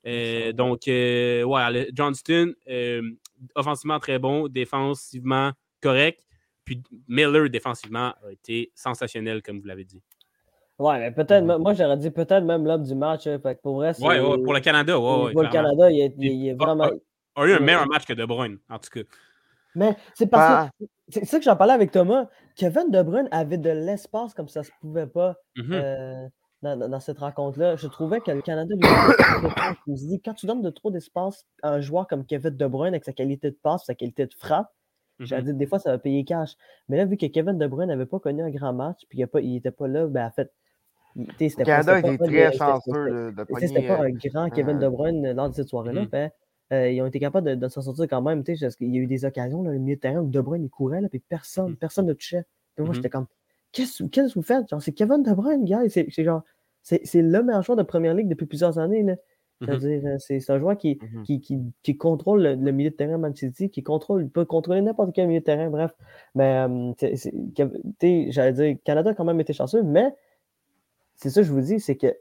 [0.05, 3.01] Euh, donc, euh, ouais, Johnston, euh,
[3.55, 6.25] offensivement très bon, défensivement correct.
[6.65, 10.01] Puis Miller, défensivement, a été sensationnel, comme vous l'avez dit.
[10.77, 13.27] Ouais, mais peut-être, moi j'aurais dit peut-être même l'homme du match.
[13.27, 14.97] Hein, pour vrai, ouais, ouais, pour le Canada.
[14.97, 16.85] Ouais, pour le Canada, il est, il est vraiment.
[17.35, 19.01] A, a, eu un meilleur match que De Bruyne, en tout cas.
[19.75, 20.83] Mais c'est parce que.
[20.83, 20.87] Ah.
[21.09, 22.27] C'est ça que j'en parlais avec Thomas.
[22.55, 25.35] Kevin De Bruyne avait de l'espace comme ça se pouvait pas.
[25.57, 26.29] Mm-hmm
[26.61, 27.75] dans, cette rencontre-là.
[27.75, 28.73] Je trouvais que le Canada
[29.87, 32.93] lui dit quand tu donnes de trop d'espace à un joueur comme Kevin De Bruyne
[32.93, 34.71] avec sa qualité de passe, sa qualité de frappe,
[35.19, 36.55] j'ai dit des fois ça va payer cash.
[36.87, 39.51] Mais là, vu que Kevin De Bruyne n'avait pas connu un grand match, puis il
[39.51, 40.51] n'était pas là, ben en fait.
[41.15, 45.55] Le Canada était très chanceux de C'était pas un grand Kevin De Bruyne lors de
[45.55, 46.03] cette soirée-là.
[46.03, 46.07] Mm.
[46.07, 46.31] Ben,
[46.71, 48.43] euh, ils ont été capables de, s'en sortir quand même.
[48.43, 51.01] Qu'il y a eu des occasions, le milieu de terrain où De Bruyne il courait,
[51.01, 51.77] là, puis personne, mm.
[51.77, 52.45] personne ne touchait.
[52.77, 52.93] moi, mm-hmm.
[52.93, 53.25] j'étais comme
[53.71, 54.67] Qu'est-ce que vous faites?
[54.69, 55.81] Genre, c'est Kevin De Bruyne, gars.
[55.89, 56.43] C'est genre,
[56.81, 59.03] c'est le meilleur joueur de première ligue depuis plusieurs années.
[59.03, 59.15] Là.
[59.61, 60.07] C'est-à-dire, mm-hmm.
[60.07, 61.23] euh, c'est un joueur qui, mm-hmm.
[61.23, 64.81] qui, qui, qui contrôle le, milieu de terrain Man City, qui contrôle, il peut contrôler
[64.81, 65.91] n'importe quel milieu de terrain, bref.
[66.33, 66.93] Mais, euh,
[68.31, 70.15] j'allais dire, Canada a quand même été chanceux, mais
[71.15, 72.15] c'est ça que je vous dis, c'est que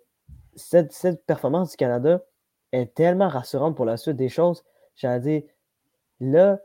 [0.56, 2.24] cette, cette, performance du Canada
[2.72, 4.64] est tellement rassurante pour la suite des choses.
[4.96, 5.42] J'allais dire,
[6.18, 6.60] là,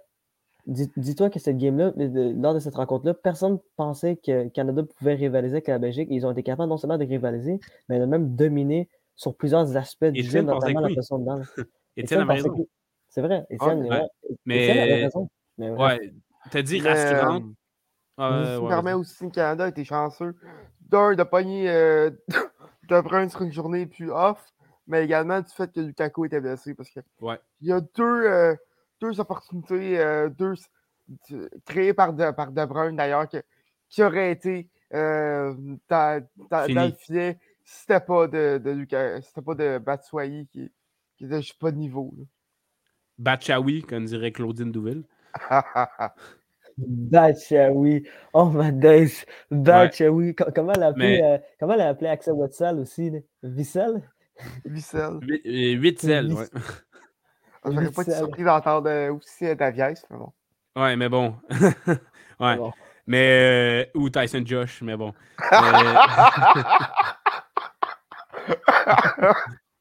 [0.66, 5.68] Dis-toi que cette game-là, lors de cette rencontre-là, personne pensait que Canada pouvait rivaliser avec
[5.68, 6.08] la Belgique.
[6.10, 10.06] Ils ont été capables non seulement de rivaliser, mais de même dominer sur plusieurs aspects
[10.06, 11.48] du jeu, notamment la façon de danse.
[11.98, 12.68] Étienne a raison.
[13.10, 14.08] C'est vrai, Étienne,
[14.46, 14.70] mais...
[14.70, 15.30] avait raison.
[15.58, 16.14] Mais ouais,
[16.50, 17.44] t'as dit rassurante.
[18.18, 20.36] Ah, ça permet aussi, le Canada était chanceux.
[20.82, 22.12] D'un, de pogner euh,
[22.90, 24.54] de Brun sur une journée plus off,
[24.88, 26.74] mais également du fait que Lukaku était blessé.
[26.74, 27.00] Parce que
[27.62, 28.56] il y a deux, euh,
[29.08, 30.54] deux opportunités, euh, deux
[31.66, 33.28] créées par De, par de Bruyne d'ailleurs,
[33.90, 39.56] qui auraient été dans, dans, le filet si c'était pas de, de Lucas, c'était pas
[39.56, 40.72] de Batshuayi qui,
[41.18, 42.14] qui était juste pas de niveau.
[43.18, 45.04] Batchaoui, comme dirait Claudine Douville.
[46.78, 48.08] Batchaoui.
[48.34, 49.26] Oh my days.
[49.52, 50.36] Batchaoui.
[50.36, 53.12] Comment elle appelait, euh, comment elle appelait Axel Wetzel aussi?
[53.44, 54.02] Vissel?
[54.66, 55.20] Vissel.
[55.80, 56.48] Witzel, ouais.
[57.66, 60.32] J'aurais pas été surpris d'entendre euh, aussi euh, Davies, mais bon.
[60.76, 61.36] Ouais, mais bon.
[62.40, 62.58] ouais.
[63.06, 65.14] Mais, ou Tyson Josh, mais bon.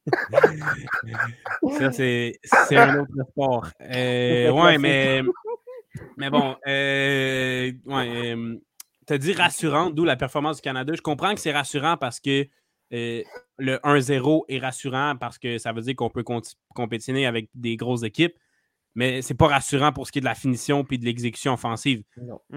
[1.79, 2.39] Ça, c'est
[2.73, 3.69] un autre sport.
[3.81, 5.23] Euh, ouais, mais,
[6.17, 8.57] mais bon, euh, ouais, euh,
[9.07, 10.93] tu as dit rassurant, d'où la performance du Canada.
[10.95, 12.47] Je comprends que c'est rassurant parce que
[12.93, 13.23] euh,
[13.59, 16.25] le 1-0 est rassurant parce que ça veut dire qu'on peut
[16.75, 18.37] compétitionner avec des grosses équipes,
[18.95, 22.03] mais c'est pas rassurant pour ce qui est de la finition et de l'exécution offensive.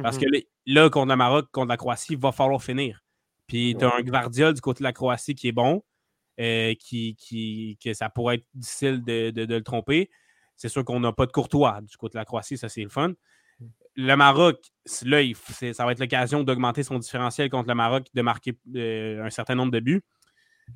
[0.01, 0.45] Parce que mm-hmm.
[0.67, 3.03] là, contre le Maroc, contre la Croatie, il va falloir finir.
[3.47, 5.83] Puis tu as un Gvardiol du côté de la Croatie qui est bon.
[6.37, 10.09] Euh, qui, qui, que ça pourrait être difficile de, le tromper.
[10.57, 12.89] C'est sûr qu'on n'a pas de courtois du côté de la Croatie, ça c'est le
[12.89, 13.13] fun.
[13.95, 14.59] Le Maroc,
[15.05, 15.23] là,
[15.71, 19.55] ça va être l'occasion d'augmenter son différentiel contre le Maroc, de marquer euh, un certain
[19.55, 20.01] nombre de buts.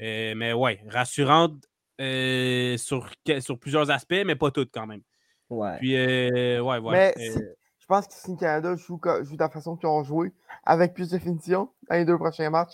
[0.01, 1.65] Euh, mais ouais, rassurante
[1.99, 5.01] sur, sur plusieurs aspects, mais pas toutes quand même.
[5.49, 5.77] Ouais.
[5.79, 6.91] Puis, ouais, ouais.
[6.91, 10.31] Mais je pense que si le Canada joue, joue de la façon qu'ils ont joué,
[10.63, 12.73] avec plus de finition dans les deux prochains matchs,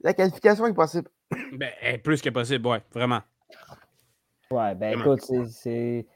[0.00, 1.10] la qualification est possible.
[1.52, 3.20] Ben, plus que possible, ouais, vraiment.
[4.50, 6.06] Ouais, ben écoute, c'est.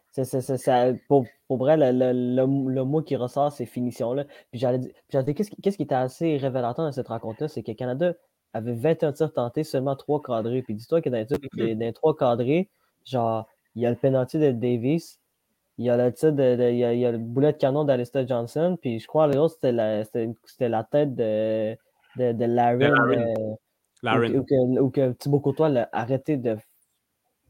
[1.09, 4.25] Pour, pour vrai, le, le, le, mot qui ressort, c'est finition-là.
[4.51, 7.77] Puis j'allais dire, qu'est-ce qui, qui était assez révélateur dans cette rencontre-là, c'est que le
[7.77, 8.15] Canada
[8.53, 10.63] avait 21 tirs tentés, seulement 3 cadrés.
[10.63, 12.69] Puis dis-toi que dans les, dans les 3 cadrés,
[13.05, 15.21] genre, il y a le penalty de Davis,
[15.79, 17.59] il y a le tir de, il, y a, il, y a, le boulet de
[17.59, 20.03] canon d'Alistair Johnson, puis je crois que l'autre, c'était la,
[20.61, 21.75] la tête de,
[22.17, 22.87] de, de Larry.
[24.79, 26.59] Ou, que, Thibaut Courtois l'a arrêté de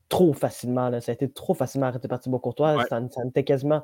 [0.09, 1.01] trop facilement.
[1.01, 2.85] Ça a été trop facilement arrêté par Thibaut Courtois.
[2.89, 3.83] Ça, ça, était quasiment.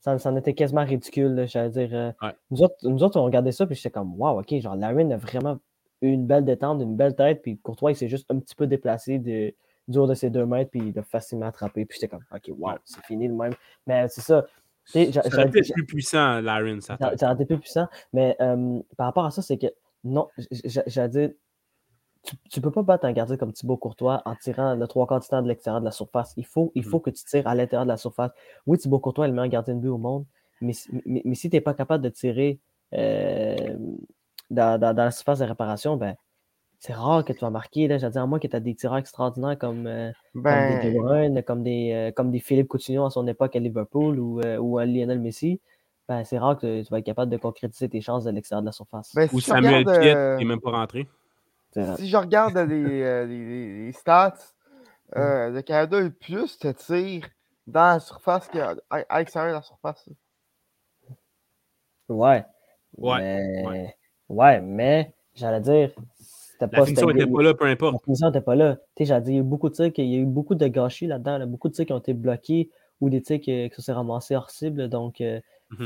[0.00, 1.88] Ça, était quasiment ridicule, j'allais dire.
[1.92, 2.12] Euh,
[2.50, 5.16] nous, autres, nous autres, on regardait ça, puis j'étais comme, waouh, ok, genre, Larry a
[5.16, 5.58] vraiment
[6.02, 9.18] une belle détente, une belle tête, puis Courtois, il s'est juste un petit peu déplacé
[9.18, 9.54] de,
[9.88, 12.54] du haut de ses deux mètres, puis il a facilement attrapé, puis j'étais comme, ok,
[12.58, 13.54] waouh, c'est fini le même.
[13.86, 14.44] Mais c'est ça.
[14.84, 16.96] Ça aurait été plus puissant, Larry, ça.
[17.16, 19.66] Ça aurait été plus puissant, mais euh, par rapport à ça, c'est que,
[20.04, 20.28] non,
[20.86, 21.30] j'allais dire,
[22.50, 25.20] tu ne peux pas battre un gardien comme Thibaut Courtois en tirant le trois quarts
[25.20, 26.34] du temps de l'extérieur de la surface.
[26.36, 26.90] Il faut, il mm.
[26.90, 28.32] faut que tu tires à l'intérieur de la surface.
[28.66, 30.24] Oui, Thibaut Courtois est le meilleur gardien de but au monde,
[30.60, 30.72] mais,
[31.06, 32.58] mais, si tu n'es pas capable de tirer
[32.94, 33.76] euh,
[34.50, 36.14] dans, la surface de réparation, ben,
[36.78, 37.88] c'est rare que tu vas marquer.
[37.88, 41.42] Là, dire, à moins que tu as des tireurs extraordinaires comme, euh, des De ben
[41.42, 44.86] comme des, euh, comme des Philippe Coutinho à son époque à Liverpool ou, ou à
[44.86, 45.60] Lionel Messi.
[46.08, 48.66] Ben, c'est rare que tu vas être capable de concrétiser tes chances de l'extérieur de
[48.66, 49.14] la surface.
[49.14, 51.06] Ben, ou Samuel Piet n'est même pas rentré.
[51.72, 54.34] Si je regarde les, euh, stats,
[55.14, 55.18] mmh.
[55.18, 57.28] euh, le Canada a plus de tirs
[57.66, 58.74] dans la surface qu'à
[59.16, 60.08] l'extérieur de la surface.
[62.08, 62.44] Ouais.
[62.96, 63.18] Ouais.
[63.18, 63.96] Mais, ouais.
[64.30, 65.90] Mais j'allais dire.
[66.58, 67.92] Pas, la finition n'était pas là, peu importe.
[67.92, 68.76] La finition n'était pas là.
[68.96, 70.26] Tu sais, j'allais dire, il y a eu beaucoup de tirs, il y a eu
[70.26, 73.70] beaucoup de gâchis là-dedans, beaucoup de tirs qui ont été bloqués ou des tirs qui,
[73.72, 74.88] se sont ramassés hors cible.
[74.88, 75.84] Donc, euh, mmh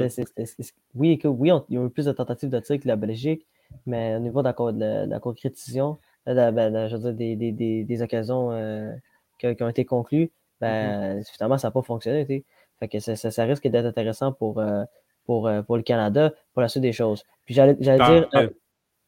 [0.95, 3.47] oui, oui il y a eu plus de tentatives de tirs que la Belgique,
[3.85, 8.53] mais au niveau de la, de la concrétisation, ben, je veux dire, des, des, occasions
[8.53, 8.93] euh,
[9.39, 11.33] qui, ont été conclues, ben, mm-hmm.
[11.33, 12.45] finalement, ça n'a pas fonctionné.
[12.79, 14.85] Fait que ça, ça, risque d'être intéressant pour, euh,
[15.25, 17.25] pour, pour le Canada, pour la suite des choses.
[17.45, 18.29] Puis j'allais dire.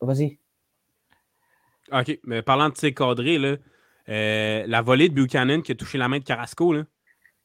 [0.01, 0.39] Vas-y.
[1.93, 3.57] OK, mais parlant de tir cadré, là,
[4.07, 6.85] la volée de Buchanan qui a touché la main de Carrasco, là,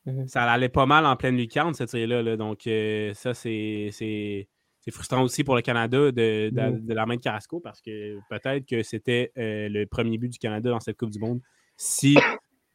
[0.06, 0.28] mm-hmm.
[0.28, 2.36] ça allait pas mal en pleine lucarne, ce tir-là.
[2.38, 2.62] Donc,
[3.16, 4.48] ça, c'est
[4.92, 6.52] frustrant aussi pour le Canada de,
[6.94, 10.70] la main de Carrasco parce que peut-être que c'était euh, le premier but du Canada
[10.70, 11.42] dans cette Coupe du Monde.
[11.78, 12.18] Si,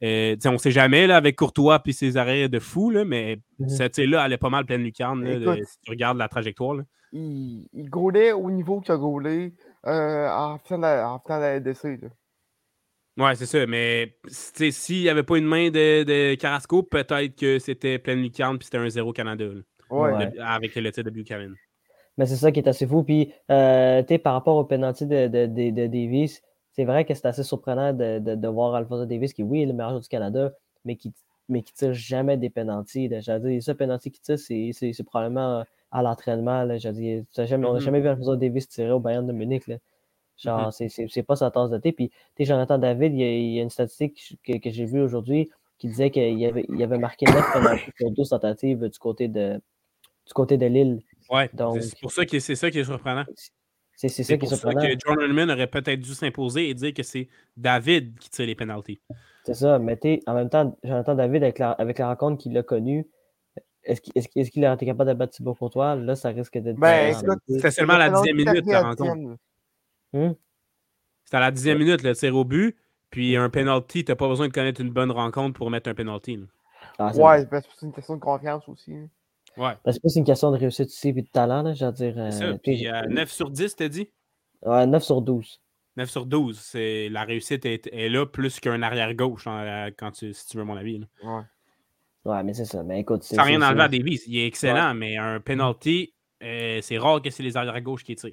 [0.03, 3.37] euh, on ne sait jamais là, avec Courtois et ses arrêts de fou, là, mais
[3.59, 5.25] mm cette là elle est pas mal pleine lucarne
[5.65, 6.77] si tu regardes la trajectoire.
[7.13, 9.55] Il, il gaulait au niveau qu'il a gaulé
[9.87, 12.01] euh, en faisant la, la LDC.
[13.17, 13.65] Ouais, c'est ça.
[13.67, 18.65] Mais s'il n'y avait pas une main de, Carrasco, peut-être que c'était pleine lucarne puis
[18.65, 19.45] c'était un 0 Canada.
[20.41, 21.55] avec le titre de Buchanan.
[22.17, 23.03] Mais c'est ça qui est assez fou.
[23.03, 26.43] Puis, euh, par rapport au penalty de, de, de, Davis,
[26.75, 29.73] c'est vrai que c'est assez surprenant de, de, voir Alfonso Davis, qui, oui, est le
[29.73, 30.53] meilleur joueur du Canada,
[30.85, 31.13] mais qui
[31.49, 33.11] mais qui tire jamais des penalties.
[33.21, 36.63] J'allais dire, ce penalty qu'il tire, c'est probablement à l'entraînement.
[36.63, 37.79] On n'a mm-hmm.
[37.79, 39.67] jamais vu Alfonso Davis tirer au Bayern de Munich.
[39.67, 39.77] Là.
[40.39, 41.09] Genre, mm-hmm.
[41.09, 41.93] c'est pas sa tasse de thé.
[41.93, 42.11] Puis,
[42.41, 46.45] Jonathan David, il y, a, une statistique que, que j'ai vue aujourd'hui qui disait qu'il
[46.47, 49.61] avait, il avait marqué 9 penalties sur 12 tentatives du côté de,
[50.27, 51.03] du côté de Lille.
[51.31, 53.25] Ouais, c'est pour ça que c'est ça qui est surprenant.
[53.97, 54.81] C'est ça qui est surprenant.
[54.83, 58.55] que John Hillman aurait peut-être dû s'imposer et dire que c'est David qui tire les
[58.55, 59.01] pénalties.
[59.45, 62.63] C'est ça, mais en même temps, Jonathan David, avec la, avec la rencontre qu'il a
[62.63, 63.07] connue,
[63.85, 65.97] est-ce qu'il a été capable de battre Thibaut Courtois?
[65.97, 66.79] Là, ça risque d'être.
[66.79, 67.15] Ben,
[67.47, 69.37] C'était seulement la dixième minute, la rencontre.
[70.13, 70.33] Hmm?
[71.25, 72.77] C'était à la dixième minute, le tir au but.
[73.11, 75.95] Puis un penalty, tu n'as pas besoin de connaître une bonne rencontre pour mettre un
[75.95, 76.41] penalty.
[76.99, 78.95] Ah, ouais, c'est une question de confiance aussi.
[79.57, 79.73] Ouais.
[79.87, 82.15] c'est plus une question de réussite aussi et de talent, là, je veux dire.
[82.17, 84.11] Euh, puis, 9 euh, sur 10, t'as dit?
[84.63, 85.61] Ouais, 9 sur 12.
[85.97, 86.59] 9 sur 12.
[86.59, 90.65] C'est, la réussite est, est là plus qu'un arrière-gauche, hein, quand tu, si tu veux
[90.65, 90.99] mon avis.
[90.99, 91.07] Là.
[91.23, 91.43] Ouais.
[92.25, 92.83] Ouais, mais c'est ça.
[92.83, 94.25] Mais écoute, Sans rien enlever à Davis.
[94.27, 98.33] Il est excellent, mais un penalty, euh, c'est rare que c'est les arrière-gauche qui tirent.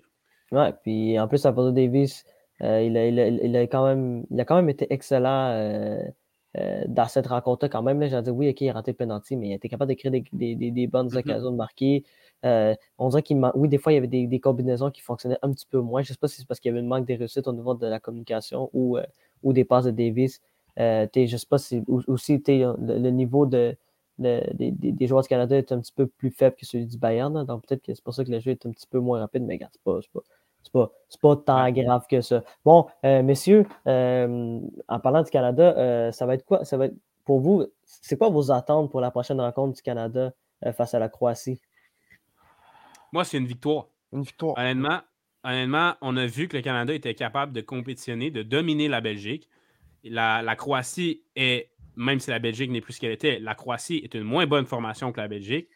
[0.51, 2.23] Ouais, puis en plus, à de Davis,
[2.61, 5.49] euh, il, a, il, a, il, a, quand même, il a quand même été excellent
[6.57, 7.69] euh, euh, dans cette rencontre-là.
[7.69, 9.89] Quand même, j'ai dit oui, ok, il a raté le penalty, mais il été capable
[9.89, 11.19] d'écrire des, des, des, bonnes mm-hmm.
[11.19, 12.03] occasions de marquer.
[12.43, 15.65] on dirait qu'il Oui, des fois, il y avait des, combinaisons qui fonctionnaient un petit
[15.65, 16.01] peu moins.
[16.01, 17.53] Je ne sais pas si c'est parce qu'il y avait une manque de réussite au
[17.53, 18.97] niveau de la communication ou,
[19.43, 20.41] ou des passes de Davis.
[20.77, 23.75] je ne sais pas si aussi le, le, niveau de,
[24.19, 27.45] des, des, joueurs du Canada est un petit peu plus faible que celui du Bayern.
[27.45, 29.43] donc peut-être que c'est pour ça que le jeu est un petit peu moins rapide,
[29.43, 30.21] mais regarde, c'est pas, pas,
[30.63, 32.43] c'est pas, pas tant grave que ça.
[32.63, 36.65] Bon, euh, messieurs, euh, en parlant du Canada, euh, ça va être quoi?
[36.65, 36.95] Ça va être
[37.25, 40.33] pour vous, c'est quoi vos attentes pour la prochaine rencontre du Canada
[40.75, 41.61] face à la Croatie?
[43.11, 43.87] Moi, c'est une victoire.
[44.11, 44.57] Une victoire.
[44.57, 44.99] Honnêtement,
[45.43, 49.49] honnêtement, on a vu que le Canada était capable de compétitionner, de dominer la Belgique.
[50.03, 54.01] La, la Croatie est, même si la Belgique n'est plus ce qu'elle était, la Croatie
[54.03, 55.69] est une moins bonne formation que la Belgique.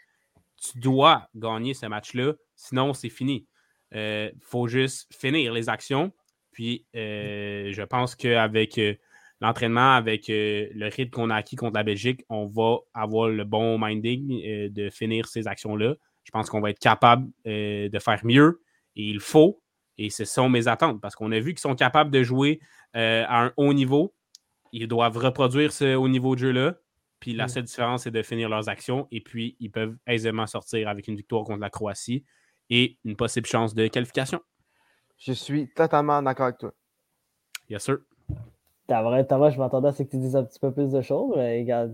[0.57, 3.45] Tu dois gagner ce match-là, sinon c'est fini.
[3.91, 6.11] Il euh, faut juste finir les actions.
[6.51, 8.95] Puis, euh, je pense qu'avec euh,
[9.41, 13.77] l'entraînement, avec le rythme qu'on a acquis contre la Belgique, on va avoir le bon
[13.77, 15.95] minding de finir ces actions-là.
[16.23, 18.61] Je pense qu'on va être capable de faire mieux.
[18.95, 19.61] Et il faut.
[19.97, 22.59] Et ce sont mes attentes parce qu'on a vu qu'ils sont capables de jouer
[22.93, 24.15] à un haut niveau.
[24.71, 26.77] Ils doivent reproduire ce haut niveau de jeu-là.
[27.19, 27.49] Puis la mm.
[27.49, 29.07] seule différence, c'est de finir leurs actions.
[29.11, 32.23] Et puis, ils peuvent aisément sortir avec une victoire contre la Croatie
[32.69, 34.41] et une possible chance de qualification.
[35.17, 36.73] Je suis totalement d'accord avec toi.
[37.69, 37.97] Yes, sir.
[38.87, 41.01] T'as vrai, vrai, je m'attendais à ce que tu dises un petit peu plus de
[41.01, 41.91] choses, mais regarde.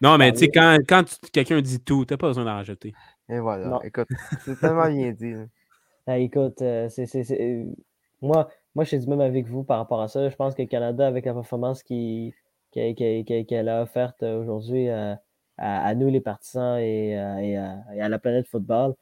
[0.00, 2.94] Non, mais tu sais, quand, quand quelqu'un dit tout, t'as pas besoin d'en rajouter.
[3.28, 3.78] Et voilà.
[3.84, 4.08] Écoute,
[4.44, 5.34] c'est tellement bien dit.
[6.08, 7.66] écoute, euh, c'est,
[8.22, 10.26] moi, moi, je suis du même avec vous par rapport à ça.
[10.28, 12.32] Je pense que le Canada, avec la performance qu'elle
[12.72, 15.20] qui, a offerte aujourd'hui à,
[15.58, 18.94] à, nous, les partisans, et, et, à, la planète football,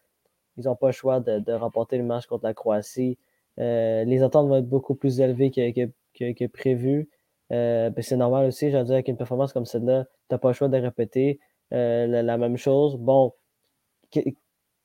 [0.56, 3.18] ils n'ont pas le choix de, remporter le match contre la Croatie.
[3.58, 7.08] Euh, les attentes vont être beaucoup plus élevées que, prévu.
[7.52, 10.48] Euh, ben, c'est normal aussi, j'en dire, avec une performance comme celle-là, tu n'as pas
[10.48, 11.40] le choix de répéter
[11.72, 12.96] euh, la, même chose.
[12.96, 13.34] Bon,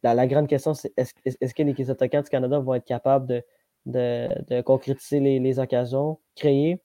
[0.03, 3.43] la, grande question, c'est est-ce que les attaquants du Canada vont être capables
[3.85, 6.19] de, concrétiser les, occasions?
[6.35, 6.81] Créées?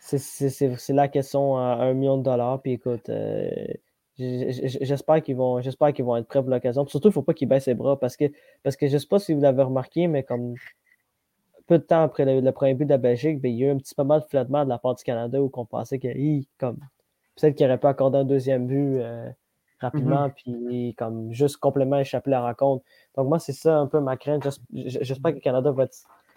[0.00, 2.60] C'est la question à un million de dollars.
[2.62, 3.10] Puis écoute,
[4.20, 6.86] J'espère qu'ils vont, j'espère qu'ils vont être prêts pour l'occasion.
[6.86, 8.24] Surtout, il ne faut pas qu'ils baissent les bras parce que,
[8.62, 10.54] parce que je ne sais pas si vous l'avez remarqué, mais comme
[11.66, 13.70] peu de temps après le, premier but de la Belgique, ben, il y a eu
[13.70, 16.08] un petit peu mal de flottement de la part du Canada où on pensait que
[16.58, 16.78] comme
[17.36, 19.30] peut-être qu'il aurait pu accorder un deuxième but euh,
[19.78, 20.32] rapidement, mm-hmm.
[20.34, 22.84] puis comme juste complètement échapper la rencontre.
[23.16, 24.46] Donc moi, c'est ça un peu ma crainte.
[24.72, 25.96] J'espère que le Canada va être,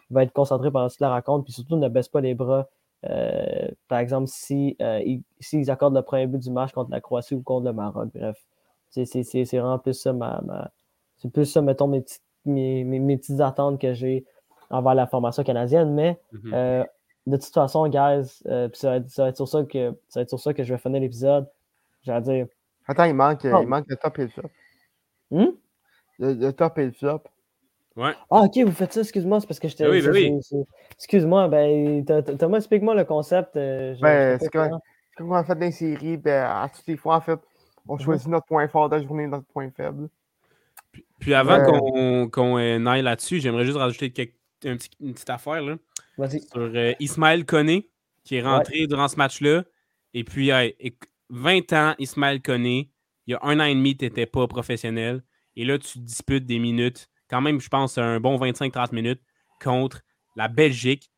[0.10, 2.70] va être concentré pendant toute la rencontre, puis surtout ne baisse pas les bras.
[3.10, 5.02] Euh, par exemple, si, euh,
[5.40, 8.38] s'ils accordent le premier but du match contre la Croatie ou contre le Maroc, bref.
[8.90, 9.04] C'est,
[9.58, 10.72] vraiment plus ça, ma,
[11.18, 14.24] c'est plus ça, mettons, mes, petites, mes, petites attentes que j'ai
[14.70, 15.94] envers la formation canadienne.
[15.94, 16.54] Mais mm-hmm.
[16.54, 16.84] euh,
[17.26, 18.28] de toute façon, guys,
[18.74, 21.02] ça, va être, sur ça que, ça va être sur ça que je vais finir
[21.02, 21.50] l'épisode.
[22.04, 22.48] J'allais dire.
[22.88, 24.50] Attends, il manque, il manque le top et le flop.
[25.32, 25.52] Hmm?
[26.20, 27.24] le, top et le flop.
[27.96, 28.14] Ouais.
[28.32, 29.88] Ah, ok, vous faites ça, excuse-moi, c'est parce que j'étais.
[29.88, 30.64] Oui, oui, oui.
[30.96, 32.04] Excuse-moi, ben,
[32.40, 33.56] Thomas, explique-moi le concept.
[33.56, 34.82] Euh, ben, c'est quand,
[35.16, 37.40] quand, on fait des séries, ben, à toutes les fois, en fait,
[37.88, 38.02] on mhm.
[38.02, 40.10] choisit notre point fort de la journée, notre point faible.
[41.20, 44.36] Puis, avant qu'on qu aille là-dessus, j'aimerais juste rajouter quelque,
[44.66, 45.78] un petit, une petite affaire là,
[46.30, 47.90] sur euh, Ismaël Koné,
[48.24, 49.64] qui est rentré durant ce match-là.
[50.16, 50.52] Et puis,
[51.30, 52.90] 20 ans, Ismaël Koné,
[53.28, 55.24] il y a un an et demi, tu n'étais pas professionnel.
[55.56, 59.22] Et là, tu disputes des minutes quand même, je pense, un bon 25-30 minutes
[59.60, 60.02] contre
[60.36, 61.10] la Belgique.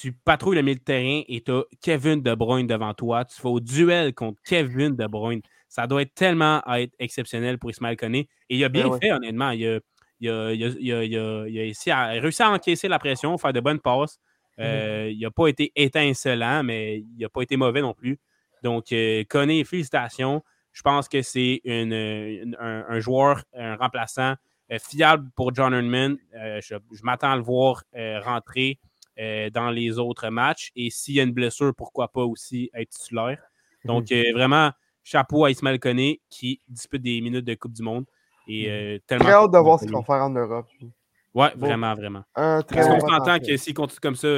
[0.00, 3.24] Tu patrouilles le milieu de terrain et tu as Kevin De Bruyne devant toi.
[3.24, 5.40] Tu vas au duel contre Kevin De Bruyne.
[5.68, 8.28] Ça doit être tellement être exceptionnel pour Ismaël Koné.
[8.48, 9.50] Et il a bien ben fait, honnêtement.
[9.50, 9.80] Il a,
[10.20, 14.20] il, a, il, a, réussi à encaisser la pression, faire de bonnes passes.
[14.60, 18.20] Euh, il n'a pas été étincelant, mais il n'a pas été mauvais non plus.
[18.62, 19.24] Donc, euh,
[19.64, 20.44] félicitations.
[20.72, 24.34] Je pense que c'est un, joueur, un remplaçant
[24.80, 26.16] fiable pour John Erdman.
[26.34, 27.82] Euh, je, m'attends à le voir
[28.24, 28.78] rentrer
[29.16, 30.70] dans les autres matchs.
[30.76, 33.42] Et s'il y a une blessure, pourquoi pas aussi être titulaire.
[33.84, 34.72] Donc, mmh vraiment,
[35.04, 38.04] chapeau à Ismaël Koné qui dispute des minutes de Coupe du Monde.
[38.48, 40.66] Et, mmh Très hâte de voir ce qu'il va faire en Europe.
[41.34, 42.24] Oui, vraiment, vraiment.
[42.34, 44.28] Parce qu'on s'entend que s'il continue comme ça,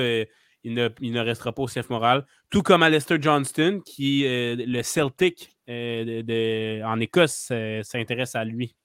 [0.65, 2.27] il, ne, il, ne, restera pas au chef moral.
[2.51, 7.53] Tout comme Alistair Johnston, qui, le Celtic de, en Écosse,
[7.83, 8.77] s'intéresse à lui.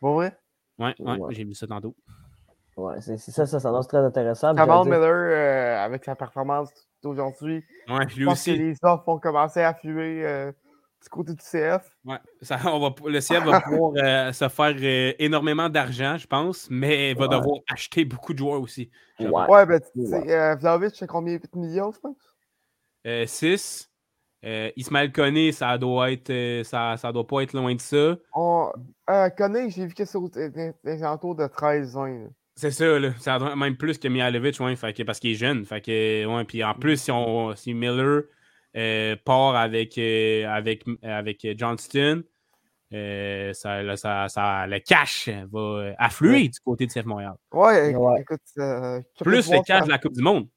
[0.00, 0.36] Bon, vrai?
[0.82, 1.94] Oui, ouais, j'ai vu ça tantôt.
[2.76, 4.54] Ouais, c'est ça, ça s'annonce très intéressant.
[4.54, 6.70] Kamal Miller, euh, avec sa performance
[7.02, 8.56] d'aujourd'hui, ouais, lui aussi.
[8.56, 10.50] Que les offres vont commencer à fluer euh,
[11.02, 11.94] du côté du CF.
[12.06, 14.74] Ouais, ça, on va, le CF va pouvoir euh, se faire
[15.18, 18.90] énormément d'argent, je pense, mais il va devoir acheter beaucoup de joueurs aussi.
[19.20, 20.56] Ouais, ouais ben, ouais.
[20.56, 21.34] Vlaovic, c'est combien?
[21.34, 23.28] 8 millions, je pense?
[23.28, 23.91] 6.
[24.76, 28.16] Ismaël Koné, ça doit être ça, ça doit pas être loin de ça.
[28.34, 28.70] On,
[29.36, 30.30] Koné, j'ai vu que c'est aux
[30.84, 32.28] alentours de 13 ans.
[32.54, 33.12] C'est ça, là.
[33.18, 35.64] Ça même plus que Mihalovic, ouais, fait parce qu'il est jeune.
[35.64, 38.24] Fait que, ouais, puis en plus, si, on, si Miller
[38.76, 42.22] euh, part avec, euh, avec, avec Johnston,
[42.92, 47.34] euh, ça, ça, ça, le cash va affluer du côté de CF Montréal.
[47.52, 47.90] Ouais,
[48.20, 48.40] écoute.
[49.20, 50.48] plus le cash de la Coupe du Monde.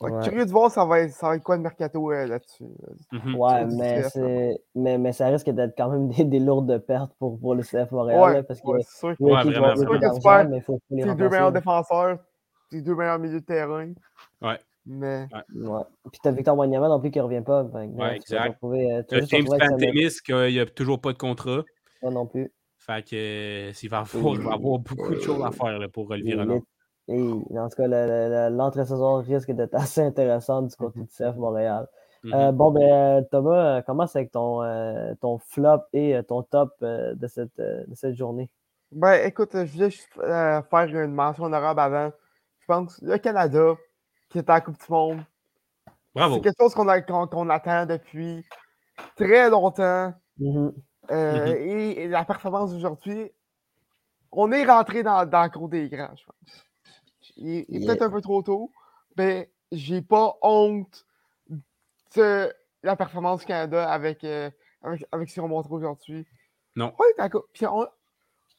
[0.00, 0.12] Ouais.
[0.22, 2.64] Curieux de voir ça va, être, ça va être quoi le mercato euh, là-dessus.
[3.12, 3.34] Mm-hmm.
[3.34, 7.38] Ouais, mais, c'est, mais, mais ça risque d'être quand même des, des lourdes pertes pour,
[7.40, 8.20] pour le CF Montréal.
[8.20, 9.44] Ouais, parce que ouais, c'est sûr, que tu perds
[11.08, 12.18] tes deux meilleurs défenseurs,
[12.70, 13.92] tes deux meilleurs milieux de terrain.
[14.40, 14.58] Ouais.
[14.86, 15.26] Mais...
[15.54, 15.82] Ouais.
[16.10, 17.64] Puis t'as Victor Wanyama non plus qui ne revient pas.
[17.64, 18.54] ouais, exact.
[18.54, 21.62] Retrouver, euh, James Pantemis, qu'il n'y a toujours pas de contrat.
[22.00, 22.52] Pas non plus.
[22.78, 23.16] Fait que
[23.68, 26.34] euh, il va avoir, il va avoir beaucoup de choses à faire là, pour relever
[26.34, 26.62] Renan.
[27.08, 31.88] Et en tout cas, l'entrée-saison risque d'être assez intéressante du côté du CF Montréal.
[32.24, 32.52] Euh, mm-hmm.
[32.52, 34.60] bon, ben, euh, Thomas, euh, commence avec ton,
[35.20, 38.50] ton flop et ton top de, cette, de cette journée.
[38.92, 42.12] Ben, écoute, je voulais juste faire une mention honorable avant.
[42.60, 43.74] Je pense le Canada,
[44.28, 45.20] qui est en Coupe du Monde.
[46.14, 46.34] Bravo.
[46.34, 48.44] C'est quelque chose qu'on attend depuis
[49.16, 50.12] très longtemps.
[50.40, 50.72] Mm-hmm.
[51.10, 51.56] Mm-hmm.
[51.56, 53.30] Et, la performance d'aujourd'hui,
[54.32, 56.67] on est rentré dans, dans le cours des grands, je pense
[57.38, 58.72] il, est peut-être un peu trop tôt,
[59.16, 61.06] mais j'ai pas honte
[62.16, 64.50] de la performance du Canada avec, euh,
[64.82, 66.26] avec, avec ce qu'on montre aujourd'hui.
[66.76, 66.94] Non.
[66.98, 67.86] On est à, puis on,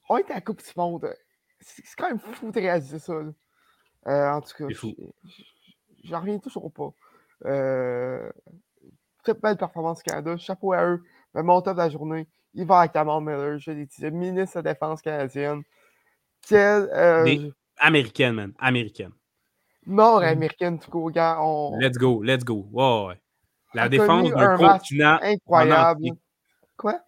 [0.10, 1.14] on est à la Coupe du Monde.
[1.60, 3.14] C'est quand même fou de réaliser ça.
[3.14, 4.66] Euh, en tout cas,
[6.04, 6.94] j'en reviens toujours pas.
[7.46, 8.32] Euh,
[9.24, 10.38] très belle performance du Canada.
[10.38, 11.04] Chapeau à eux.
[11.34, 13.60] Mais mon top de la journée, il va à Cameron Miller.
[13.60, 15.64] Je l'ai dit, ministre de la Défense canadienne.
[16.48, 18.54] Quel, euh, américaine, man.
[18.60, 19.12] Américaine.
[19.86, 21.40] Nord-américaine, tout court, gars.
[21.80, 22.68] Let's go, let's go.
[22.72, 23.16] ouais.
[23.74, 25.20] La défense d'un continent.
[25.22, 26.10] Incroyable.
[26.78, 27.00] Quoi?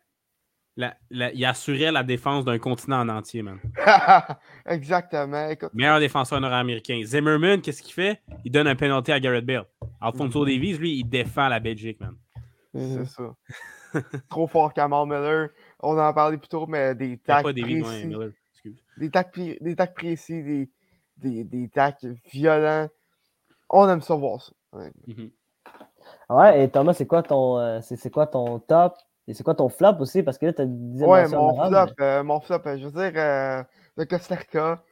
[1.12, 3.60] il assurait la défense d'un continent en entier, man.
[4.66, 5.50] Exactement.
[5.74, 7.02] Meilleur défenseur nord-américain.
[7.04, 8.22] Zimmerman, qu'est-ce qu'il fait?
[8.46, 9.66] Il donne un penalty à Garrett Bale.
[10.00, 10.54] Alfonso mm -hmm.
[10.54, 12.16] Davies, lui, il défend la Belgique, man.
[12.74, 13.36] C'est ça.
[14.30, 15.50] Trop fort, Kamal Miller.
[15.80, 17.44] On en a parlé plus tôt, mais des tacs.
[17.44, 18.32] Pas Davies, Miller.
[18.98, 20.70] Des tacs, des tacs précis, des,
[21.18, 22.90] des, des tacs violents.
[23.70, 24.52] On aime ça voir ça.
[24.74, 26.60] Ouais, mm-hmm.
[26.60, 28.96] et Thomas, c'est quoi ton euh, c'est quoi ton top?
[29.28, 30.24] Et c'est quoi ton flop aussi?
[30.24, 32.92] Parce que là, tu as dit Ouais, mon flop, euh, mon flop, euh, je veux
[32.92, 34.84] dire, le Costa Rica,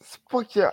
[0.00, 0.70] c'est pas qu'ils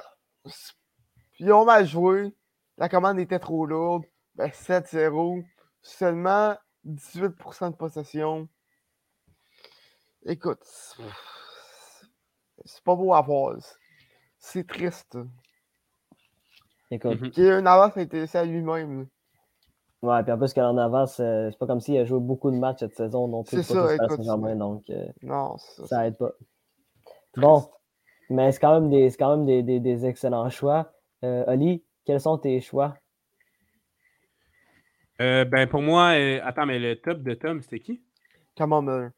[1.39, 2.34] ils ont mal joué.
[2.78, 4.03] La commande était trop lourde.
[4.36, 5.43] Ben, 7-0.
[5.82, 6.55] Seulement
[6.86, 8.47] 18% de possession.
[10.26, 10.63] Écoute,
[12.66, 13.55] c'est pas beau à voir.
[14.38, 15.18] C'est triste.
[16.91, 17.22] Écoute.
[17.22, 17.32] Mm -hmm.
[17.32, 19.07] Qu'il une avance intéressée à lui-même.
[20.01, 22.57] Ouais, puis en plus qu'en avance, euh, c'est pas comme s'il a joué beaucoup de
[22.57, 23.63] matchs cette saison non plus.
[23.63, 26.34] C'est ça, écoute, donc euh, non, ça, ça aide pas.
[27.38, 27.68] Bon,
[28.30, 30.93] mais c'est quand même des, quand même des, des, des excellents choix.
[31.24, 32.95] Euh, Oli, quels sont tes choix?
[35.22, 38.03] Euh, ben pour moi, euh, attends, mais le top de Tom, c'était qui?
[38.53, 39.11] Kamal Miller.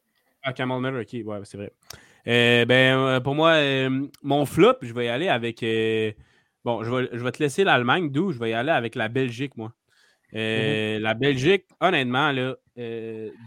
[0.43, 1.73] Ah, Kamal Miller, ok, ouais, c'est vrai.
[2.27, 5.61] Euh, ben, euh, pour moi, euh, mon flop, je vais y aller avec.
[6.65, 9.07] bon, je vais, je vais te laisser l'Allemagne, d'où je vais y aller avec la
[9.07, 9.73] Belgique, moi.
[10.33, 11.01] Mhm.
[11.01, 12.55] La Belgique, honnêtement, là,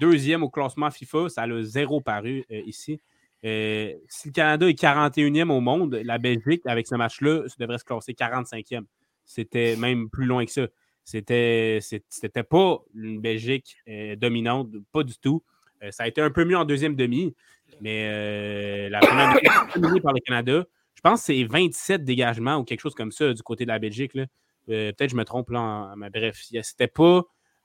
[0.00, 3.00] deuxième au classement FIFA, ça a zéro paru ici.
[3.42, 8.12] si le Canada est 41e au monde, la Belgique, avec ce match-là, devrait se classer
[8.12, 8.84] 45e.
[9.26, 10.66] C'était même plus loin que ça.
[11.04, 13.76] C'était, c'était pas une Belgique
[14.16, 15.42] dominante, pas du tout.
[15.90, 17.34] ça a été un peu mieux en deuxième demi,
[17.80, 19.38] mais la première
[19.76, 20.64] demi par le Canada.
[20.94, 23.78] Je pense que c'est 27 dégagements ou quelque chose comme ça du côté de la
[23.78, 24.12] Belgique.
[24.12, 25.94] Peut-être que je me trompe là.
[25.96, 27.22] mais bref, c'était pas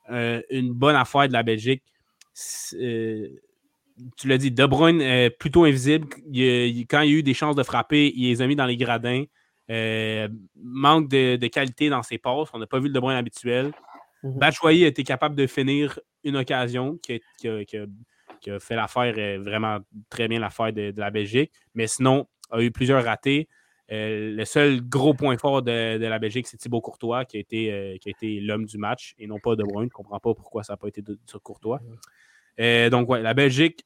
[0.08, 1.82] une bonne affaire de la Belgique.
[2.34, 6.08] tu l'as dit, De Bruyne est plutôt invisible.
[6.08, 8.76] quand il y a eu des chances de frapper, il les a mis dans les
[8.76, 9.24] gradins.
[9.68, 12.48] Euh, manque de, qualité dans ses passes.
[12.52, 13.72] On n'a pas vu le De Bruyne habituel.
[14.22, 17.86] Mm a été capable de finir une occasion qui a,
[18.58, 19.78] fait l'affaire, euh, vraiment
[20.10, 21.52] très bien l'affaire de, la Belgique.
[21.74, 23.48] Mais sinon, a eu plusieurs ratés.
[23.92, 27.98] Euh, le seul gros point fort de, la Belgique, c'est Thibaut Courtois, qui a été,
[28.04, 29.88] été l'homme du match et non pas De Bruyne.
[29.88, 31.80] Je ne comprends pas pourquoi ça n'a pas été sur Courtois.
[32.58, 33.84] donc, ouais, la Belgique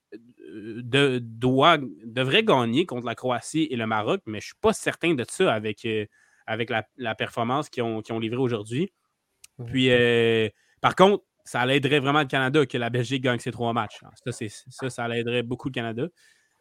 [1.21, 5.15] doit, devrait gagner contre la Croatie et le Maroc, mais je ne suis pas certain
[5.15, 6.07] de ça avec, euh,
[6.47, 8.93] avec la, performance qu'ils ont, ont livrée aujourd'hui.
[9.67, 10.49] Puis, euh,
[10.81, 14.01] par contre, ça l'aiderait vraiment le Canada que la Belgique gagne ses trois matchs.
[14.25, 16.07] Ça, ça, ça l'aiderait beaucoup le Canada.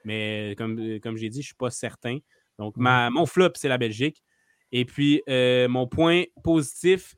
[0.05, 2.17] Mais comme, comme j'ai dit, je ne suis pas certain.
[2.57, 4.23] Donc, ma, mon flop, c'est la Belgique.
[4.71, 7.15] Et puis, euh, mon point positif,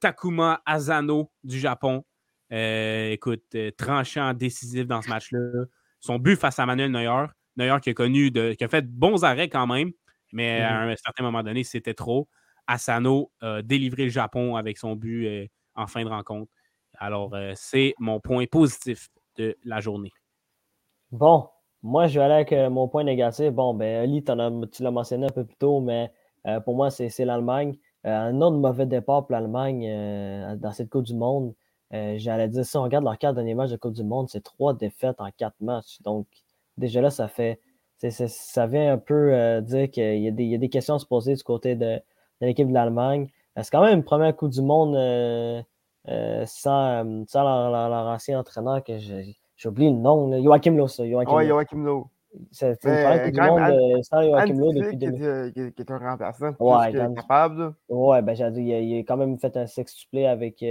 [0.00, 2.04] Takuma Asano du Japon.
[2.50, 5.66] écoute, tranchant, décisif dans ce match-là
[6.02, 7.26] son but face à Manuel Neuer.
[7.56, 9.92] Neuer qui a connu, de, qui a fait de bons arrêts quand même,
[10.32, 10.92] mais à mm-hmm.
[10.92, 12.28] un certain moment donné, c'était trop.
[12.66, 16.50] Asano a délivré le Japon avec son but euh, en fin de rencontre.
[17.02, 20.12] Alors, euh, c'est mon point positif de la journée.
[21.10, 21.48] Bon,
[21.82, 23.50] moi, je vais aller avec euh, mon point négatif.
[23.50, 26.12] Bon, ben, Ali, tu l'as mentionné un peu plus tôt, mais
[26.64, 27.76] pour moi, c'est l'Allemagne.
[28.04, 31.54] un autre mauvais départ pour l'Allemagne dans cette Coupe du Monde.
[31.94, 34.42] Euh, j'allais dire, si on regarde leur quatre derniers matchs de Coupe du Monde, c'est
[34.42, 36.00] trois défaites en quatre matchs.
[36.02, 36.26] Donc,
[36.76, 37.60] déjà là, ça fait.
[37.98, 41.42] Ça vient un peu euh, dire qu'il y, a des questions à se poser du
[41.44, 42.00] côté de,
[42.40, 43.28] l'équipe de l'Allemagne.
[43.56, 44.96] Euh, c'est quand même une première Coupe du Monde
[46.06, 50.42] sans, sans leur, ancien entraîneur que j'ai oublié le nom.
[50.42, 51.08] Joachim Lowe, ça.
[51.08, 52.08] Joachim Lowe.
[52.50, 55.52] C'est une première Coupe du Monde sans Joachim Lowe depuis 2000.
[55.54, 56.52] Qui, est un remplaçant.
[56.58, 57.74] Ouais, capable.
[57.88, 60.62] Ouais, ben j'ai dit, il, a quand même fait un sextuplé avec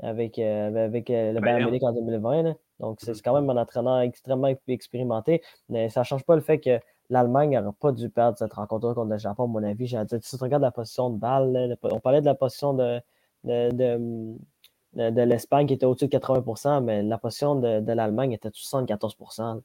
[0.00, 2.54] avec, euh, avec euh, le Bayern Munich en 2020.
[2.80, 5.42] Donc, c'est quand même un entraîneur extrêmement expérimenté.
[5.68, 6.78] Mais ça ne change pas le fait que
[7.10, 9.86] l'Allemagne n'aurait pas dû perdre cette rencontre contre le Japon, à mon avis.
[9.86, 13.00] J'ai dit, si tu regardes la position de balle, on parlait de la position de,
[13.44, 13.70] de,
[14.94, 19.60] de, l'Espagne qui était au-dessus de 80% mais la position de, l'Allemagne était de 74%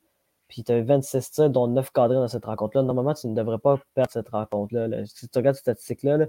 [0.47, 2.83] Puis tu as 26 tirs, dont 9 cadrés dans cette rencontre-là.
[2.83, 5.05] Normalement, tu ne devrais pas perdre cette rencontre-là.
[5.05, 6.27] Si tu regardes cette statistique-là,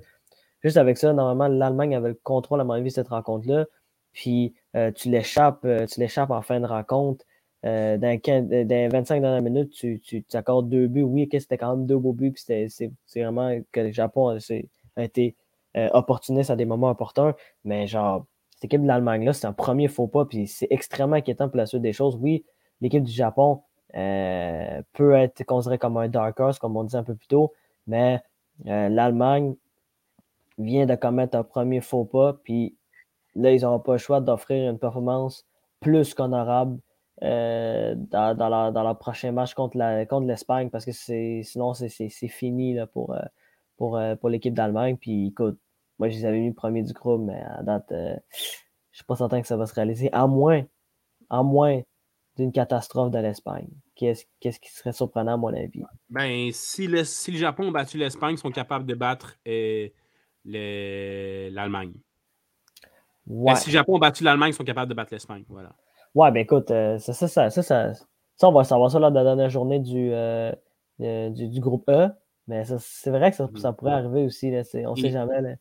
[0.63, 3.67] juste avec ça, normalement, l'Allemagne avait le contrôle, à mon avis, de cette rencontre-là
[4.15, 7.27] puis euh, tu l'échappes euh, tu l'échappes en fin de rencontre.
[7.67, 11.03] Euh, dans, 25 dernières minutes, tu, tu, accordes deux buts.
[11.03, 12.35] Oui, c'était quand même deux beaux buts.
[12.37, 12.69] C'est
[13.17, 14.29] vraiment que le Japon
[14.97, 15.35] a, été
[15.93, 17.33] opportuniste à des moments importants.
[17.65, 20.25] Mais genre, cette équipe de l'Allemagne-là, c'est un premier faux pas.
[20.25, 22.17] Puis c'est extrêmement inquiétant pour la suite des choses.
[22.21, 22.45] Oui,
[22.81, 23.63] l'équipe du Japon
[23.93, 27.53] peut être considérée comme un dark horse, comme on disait un peu plus tôt.
[27.87, 28.23] Mais
[28.65, 29.57] l'Allemagne
[30.59, 32.35] vient de commettre un premier faux pas.
[32.45, 32.77] Puis
[33.35, 35.47] Là, ils n'auront pas le choix d'offrir une performance
[35.81, 36.79] plus qu'honorable
[37.23, 39.77] euh, dans, dans, leur, prochain match contre
[40.27, 43.23] l'Espagne parce que sinon, c'est fini là, pour, euh,
[43.77, 44.97] pour, euh, pour l'équipe d'Allemagne.
[44.97, 45.59] Puis écoute,
[45.99, 48.19] moi, je les avais mis premier du groupe, mais à date, je ne
[48.93, 50.65] suis pas certain que ça va se réaliser, à moins,
[51.31, 51.83] à moins
[52.37, 53.69] d'une catastrophe de l'Espagne.
[53.95, 55.83] Qu'est-ce qui serait surprenant à mon avis?
[56.11, 59.39] Ben, si le, si le Japon a battu l'Espagne, ils sont capables de battre
[60.45, 61.95] l'Allemagne.
[63.27, 65.45] Si le Japon a battu l'Allemagne, ils sont capables de battre l'Espagne.
[65.49, 65.75] Voilà.
[66.15, 69.17] Ouais, ben écoute, euh, ça, ça, ça, ça, ça, on va savoir ça lors de
[69.17, 70.53] la dernière journée du, euh,
[70.99, 72.09] du, du, groupe E.
[72.47, 74.51] Mais c'est vrai que ça, ça, pourrait arriver aussi.
[74.51, 75.41] Là, on ne sait jamais.
[75.41, 75.55] Là.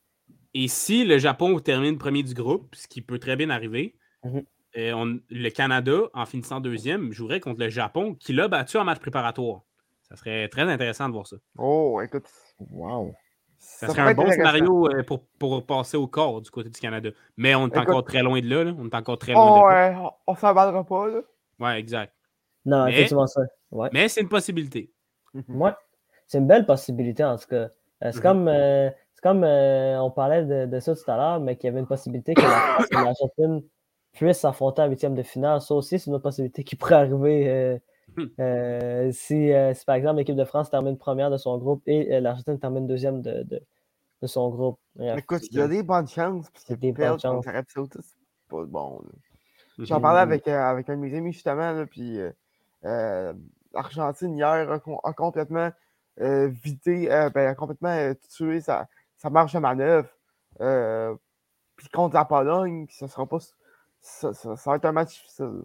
[0.54, 4.45] Et si le Japon termine premier du groupe, ce qui peut très bien arriver, mm-hmm.
[4.78, 8.84] euh, on, le Canada, en finissant deuxième, jouerait contre le Japon, qui l'a battu en
[8.84, 9.62] match préparatoire.
[10.04, 11.38] Ça serait très intéressant de voir ça.
[11.58, 12.26] Oh, écoute.
[12.60, 13.14] Wow.
[13.58, 17.10] Ça, serait un bon scénario euh, pour, pour, passer au corps du côté du Canada.
[17.38, 19.74] Mais on est encore très loin de là, On est encore très loin oh, de
[19.74, 20.01] là.
[20.01, 21.08] Ouais, on s'en battra pas.
[21.08, 21.22] Là.
[21.60, 22.14] Ouais, exact.
[22.66, 23.41] Non, mais, effectivement ça.
[23.72, 23.89] Ouais.
[23.93, 24.91] Mais c'est une possibilité.
[25.47, 25.72] Ouais.
[26.28, 27.56] C'est une belle possibilité en tout cas.
[27.56, 27.70] Euh,
[28.12, 28.22] c'est mhm.
[28.22, 28.89] comme, euh,
[29.24, 32.34] comme on parlait de, de, ça tout à l'heure, mais qu'il y avait une possibilité
[32.36, 33.63] que la l'Argentine
[34.11, 35.61] puissent s'affronter en huitième de finale.
[35.61, 37.80] Ça aussi, c'est une autre possibilité qui pourrait arriver
[38.15, 38.26] Hmm.
[38.39, 39.51] Euh, si,
[39.88, 43.21] par exemple l'équipe de France termine première de son groupe et euh, l'Argentine termine deuxième
[43.21, 43.61] de, de,
[44.21, 44.80] de son groupe.
[44.99, 46.49] Écoute, il y a des bonnes chances.
[46.51, 47.45] Parce que des bonnes chances.
[47.45, 49.01] c'est pas bon.
[49.80, 52.19] J'en parlais avec, euh, avec un de mes amis justement, là, puis
[52.84, 55.71] l'Argentine hier a, complètement
[56.17, 58.88] vidé, ben, a complètement tué sa,
[59.24, 60.09] sa marge de manœuvre.
[60.57, 63.39] puis contre la Pologne, ça sera pas.
[64.01, 65.63] Ça, ça, ça, va être un match difficile.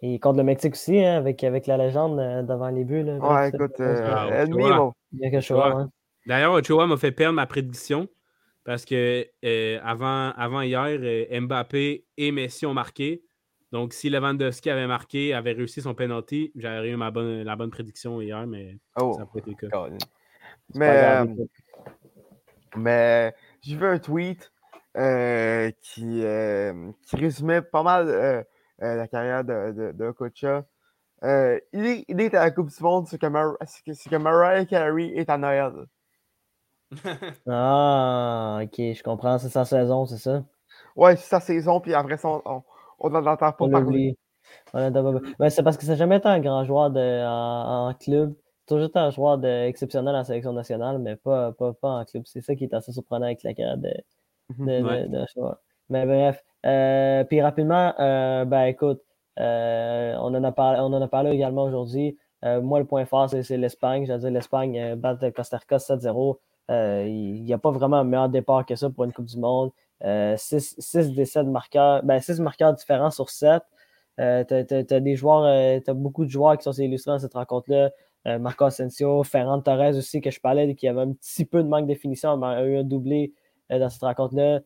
[0.00, 2.16] Et contre le Mexique aussi, hein, avec, avec la légende
[2.46, 3.04] devant les buts.
[3.04, 4.64] Là, ouais, écoute, euh, ennemi,
[6.26, 8.08] D'ailleurs, Ochoa m'a fait perdre ma prédiction
[8.64, 9.26] parce que
[9.82, 10.98] avant, avant hier,
[11.40, 13.22] Mbappé et Messi ont marqué.
[13.70, 17.70] Donc, si Lewandowski avait marqué, avait réussi son penalty, j'aurais eu ma bonne, la bonne
[17.70, 19.88] prédiction hier, mais oh, ça n'a pas été le cas.
[20.74, 21.26] Mais,
[22.76, 24.52] mais j'ai vu un tweet
[24.96, 28.42] euh, qui, euh, qui, résumait pas mal euh,
[28.78, 33.26] la carrière de, de, il, est, il, est, à la Coupe du Monde, c'est que,
[33.26, 35.86] Mar que, Mariah Carey est à Noël.
[37.48, 39.38] ah, ok, je comprends.
[39.38, 40.44] C'est sa saison, c'est ça?
[40.96, 42.62] Ouais, c'est sa saison, puis après ça, on,
[43.02, 44.16] on n'en entend pas parler.
[44.72, 48.34] Ben, c'est parce que ça n'a jamais été un grand joueur de, en, club.
[48.72, 52.22] Toujours été un joueur exceptionnel en sélection nationale, mais pas, pas, pas en club.
[52.24, 53.92] C'est ça qui est assez surprenant avec la carrière de,
[54.56, 54.66] mhm.
[54.66, 55.26] de, de,
[55.90, 56.42] Mais bref.
[56.64, 59.02] Euh, puis rapidement, euh, ben écoute,
[59.38, 62.16] euh, on, en a parlé, on en a parlé également aujourd'hui.
[62.42, 64.06] moi, le point fort, c'est l'Espagne.
[64.06, 66.38] J'allais dire l'Espagne bat Costa Rica 7-0.
[66.70, 69.70] Il n'y a pas vraiment un meilleur départ que ça pour une Coupe du Monde.
[70.02, 73.62] 6, 6 des 7 marqueurs, ben 6 marqueurs différents sur 7.
[74.20, 77.18] Euh, tu as, des joueurs, euh, tu as beaucoup de joueurs qui sont illustrés dans
[77.18, 77.90] cette rencontre-là.
[78.26, 81.68] Euh, Marco Asensio, Ferran Torres aussi, que je parlais, qui avait un petit peu de
[81.68, 83.32] manque de finition, mais a eu un doublé
[83.68, 84.60] dans cette rencontre-là.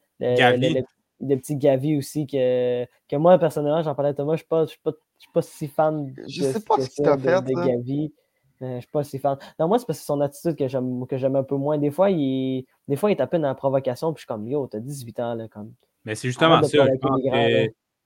[1.19, 4.79] Des petits Gavi aussi, que, que moi, personnellement, j'en parlais à Thomas, je ne suis,
[5.17, 8.13] suis, pas si fan je de, sais pas ce que fait, de, de Gavi.
[8.61, 9.39] Je je suis pas si fan.
[9.59, 11.79] Non, moi, c'est parce que son attitude que j'aime, que j'aime un peu moins.
[11.79, 14.67] Des fois, il, des fois, il tape dans la provocation, puis je suis comme, yo,
[14.67, 15.73] t'as 18 ans, là, comme.
[16.05, 16.87] Mais c'est justement ça.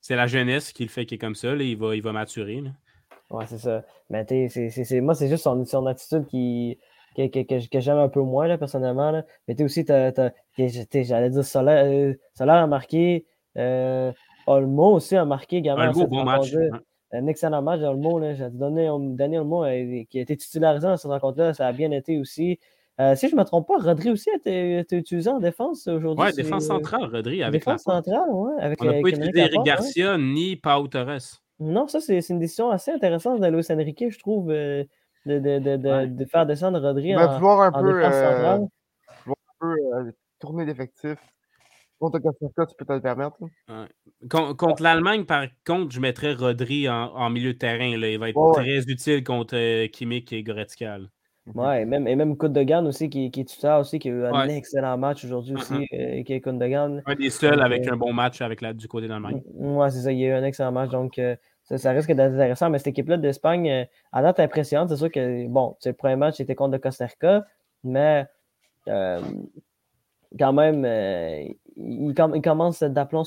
[0.00, 2.12] C'est la jeunesse qui le fait qu'il est comme ça, là, il, va, il va
[2.12, 2.62] maturer.
[2.62, 2.70] Là.
[3.30, 3.84] Ouais, c'est ça.
[4.08, 6.78] Mais c'est, moi, c'est juste son, son attitude qui,
[7.16, 9.10] que, que, que, j'aime un peu moins, là, personnellement.
[9.10, 9.24] Là.
[9.46, 13.26] Mais tu aussi, j'allais dire Solaire, euh, Solaire a marqué.
[13.56, 14.12] Euh,
[14.46, 15.82] Olmo aussi a marqué également.
[15.82, 16.52] Un bon match
[17.12, 18.20] un excellent match mot.
[18.34, 21.54] J'ai donné Daniel Olmo euh, qui a été titularisé dans cette rencontre-là.
[21.54, 22.58] Ça a bien été aussi.
[23.00, 26.26] Euh, si je ne me trompe pas, Rodri aussi a été, utilisé en défense aujourd'hui.
[26.26, 27.42] Oui, défense centrale, Rodri.
[27.42, 28.52] Avec défense centrale, oui.
[28.60, 31.40] On n'a pas utilisé Eric Garcia ni Pau Torres.
[31.60, 34.84] Non, ça, c'est une décision assez intéressante de Luis Enrique, je trouve, euh,
[35.26, 37.36] de, de, de, de, faire descendre Rodri en, un
[37.70, 38.66] en peu, défense centrale.
[39.26, 41.18] un peu tourner d'effectifs
[42.00, 43.36] Contre tu peux te le permettre.
[44.30, 47.94] Contre, l'Allemagne, par contre, je mettrais Rodri en, milieu de terrain.
[47.98, 48.08] Là.
[48.08, 50.98] Il va être très utile contre euh, Kimmich et Goretzka.
[51.54, 52.36] Ouais, et même, et même
[52.86, 56.20] aussi, qui, qui est tuteur aussi, qui a eu un excellent match aujourd'hui aussi, uh-huh.
[56.20, 57.02] euh, qui est Kundogan.
[57.06, 59.42] Un des seuls avec euh, un bon match avec la, du côté d'Allemagne.
[59.54, 61.20] Ouais, c'est ça, il y a eu un excellent match, donc
[61.64, 62.70] ça, risque d'être intéressant.
[62.70, 66.54] Mais cette équipe-là d'Espagne, à date impressionnante, c'est sûr que, bon, le premier match était
[66.54, 67.44] contre le Costa Rica,
[67.84, 68.26] mais
[68.86, 70.84] quand même,
[71.76, 73.24] ils, commencent d'aplomb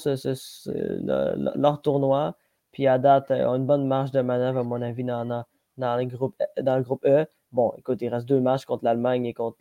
[0.66, 2.36] leur tournoi.
[2.72, 5.46] Puis à date, ont une bonne marge de manœuvre, à mon avis, dans,
[5.78, 7.28] dans, le, groupe, dans le groupe E.
[7.54, 9.58] Bon, écoute, il reste deux matchs contre l'Allemagne et contre,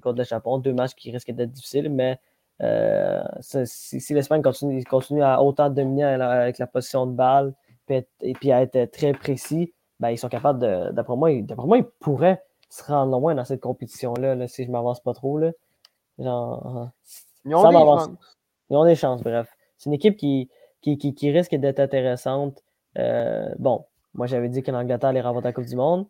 [0.00, 0.58] contre le Japon.
[0.58, 2.18] Deux matchs qui risquent d'être difficiles, mais
[2.62, 7.54] euh, si, l'Espagne continue, continue à autant dominer avec la position de balle
[7.88, 10.92] et puis à être très précis, ben, ils sont capables de.
[10.92, 14.72] D'après moi, moi, ils pourraient se rendre loin dans cette compétition-là, là, si je ne
[14.72, 15.38] m'avance pas trop.
[15.38, 15.52] Là.
[16.18, 16.90] Genre,
[17.44, 18.10] ils ont, des chances.
[18.70, 19.54] Ils ont des chances, bref.
[19.76, 20.48] C'est une équipe qui,
[20.80, 22.62] qui, qui, risque d'être intéressante.
[22.98, 23.84] Euh, bon,
[24.14, 26.06] moi j'avais dit que l'Angleterre allait remporter la Coupe du Monde.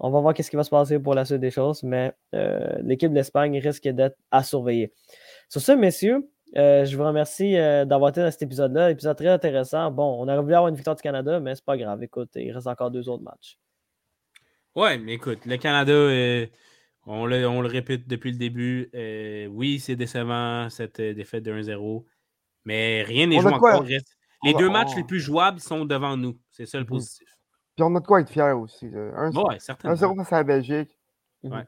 [0.00, 2.78] On va voir ce qui va se passer pour la suite des choses, mais euh,
[2.82, 4.92] l'équipe de l'Espagne risque d'être à surveiller.
[5.48, 8.90] Sur ce, messieurs, euh, je vous remercie d'avoir été dans cet épisode-là.
[8.90, 9.90] Épisode très intéressant.
[9.90, 12.02] Bon, on aurait voulu avoir une victoire du Canada, mais c'est pas grave.
[12.02, 13.58] Écoute, il reste encore deux autres matchs.
[14.74, 16.48] Ouais, mais écoute, le Canada
[17.08, 18.90] on le, répète depuis le début.
[18.94, 22.04] Euh, oui, c'est décevant cette euh, défaite de 1-0,
[22.64, 23.84] mais rien n'est joué encore.
[24.44, 26.38] Les deux matchs les plus jouables sont devant nous.
[26.50, 26.90] C'est ça le mhm.
[26.90, 27.37] positif.
[27.78, 28.88] Puis on a de quoi être fier aussi.
[28.88, 30.98] 1-0 face à la Belgique,
[31.44, 31.64] mhm.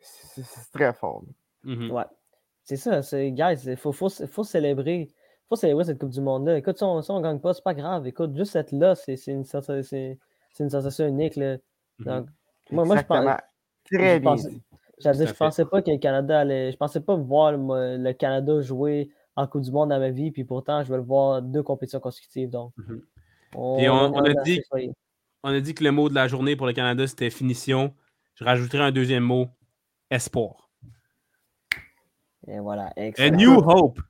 [0.00, 1.24] c'est très fort.
[1.64, 1.90] Mhm.
[1.90, 2.04] Ouais.
[2.62, 5.10] C'est ça, guys, il faut, faut, faut, célébrer.
[5.48, 6.56] faut célébrer cette Coupe du Monde-là.
[6.56, 8.06] Écoute, si on ne gagne pas, c'est pas grave.
[8.06, 11.34] Écoute, juste être là, c'est une, une, sensation unique.
[11.34, 11.56] Là.
[11.98, 12.28] Donc,
[12.70, 13.40] moi, moi, je pense.
[13.92, 14.36] Très bien.
[15.00, 16.70] J'allais je pensais pas que le Canada allait.
[16.70, 20.44] Je pensais pas voir le, Canada jouer en Coupe du Monde dans ma vie, puis
[20.44, 22.50] pourtant, je vais le voir deux compétitions consécutives.
[22.50, 23.02] Donc, mhm.
[23.56, 24.62] on, a dit,
[25.42, 27.94] on a dit que le mot de la journée pour le Canada, c'était finition.
[28.34, 29.48] Je rajouterai un deuxième mot
[30.10, 30.70] espoir.
[32.46, 32.92] Et voilà.
[32.96, 34.00] A new hope.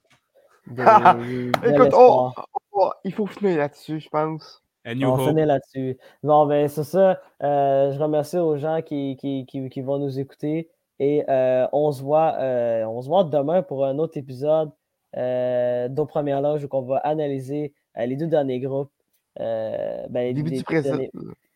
[0.70, 2.30] Écoute, oh,
[2.72, 4.62] oh, il faut finir là-dessus, je pense.
[4.86, 5.98] On finit là-dessus.
[6.22, 7.20] Bon, ben, c'est ça.
[7.42, 10.70] Euh, je remercie aux gens qui, qui, qui, vont nous écouter.
[10.98, 14.70] Et euh, on, se voit, euh, on se voit demain pour un autre épisode
[15.14, 18.92] d'Au Première Loge où on va analyser les deux derniers groupes
[19.36, 21.10] ben, début du Brésil.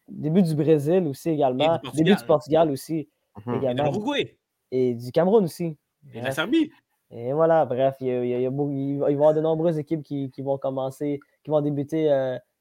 [0.08, 1.80] début du Brésil aussi également.
[1.94, 3.08] début du Portugal aussi.
[3.46, 3.54] Mhm.
[3.54, 4.14] Également.
[4.16, 4.36] Et
[4.70, 5.76] Et du Cameroun aussi.
[6.12, 6.70] Et de la Serbie.
[7.10, 11.20] Et voilà, bref, il, y a, va y avoir de nombreuses équipes qui, vont commencer,
[11.44, 12.08] qui vont débuter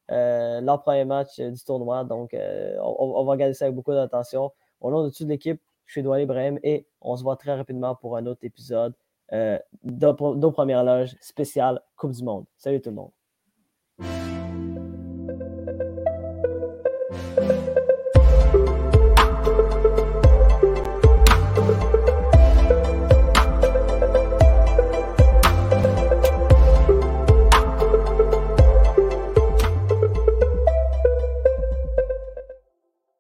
[0.09, 2.03] leur premier match du tournoi.
[2.03, 4.51] Donc, on, va regarder ça avec beaucoup d'attention.
[4.81, 7.95] Au nom de toute l'équipe, je suis Douane Ibrahim et on se voit très rapidement
[7.95, 8.93] pour un autre épisode
[9.31, 12.45] euh, de, de première loge spéciale Coupe du Monde.
[12.57, 13.11] Salut tout le monde.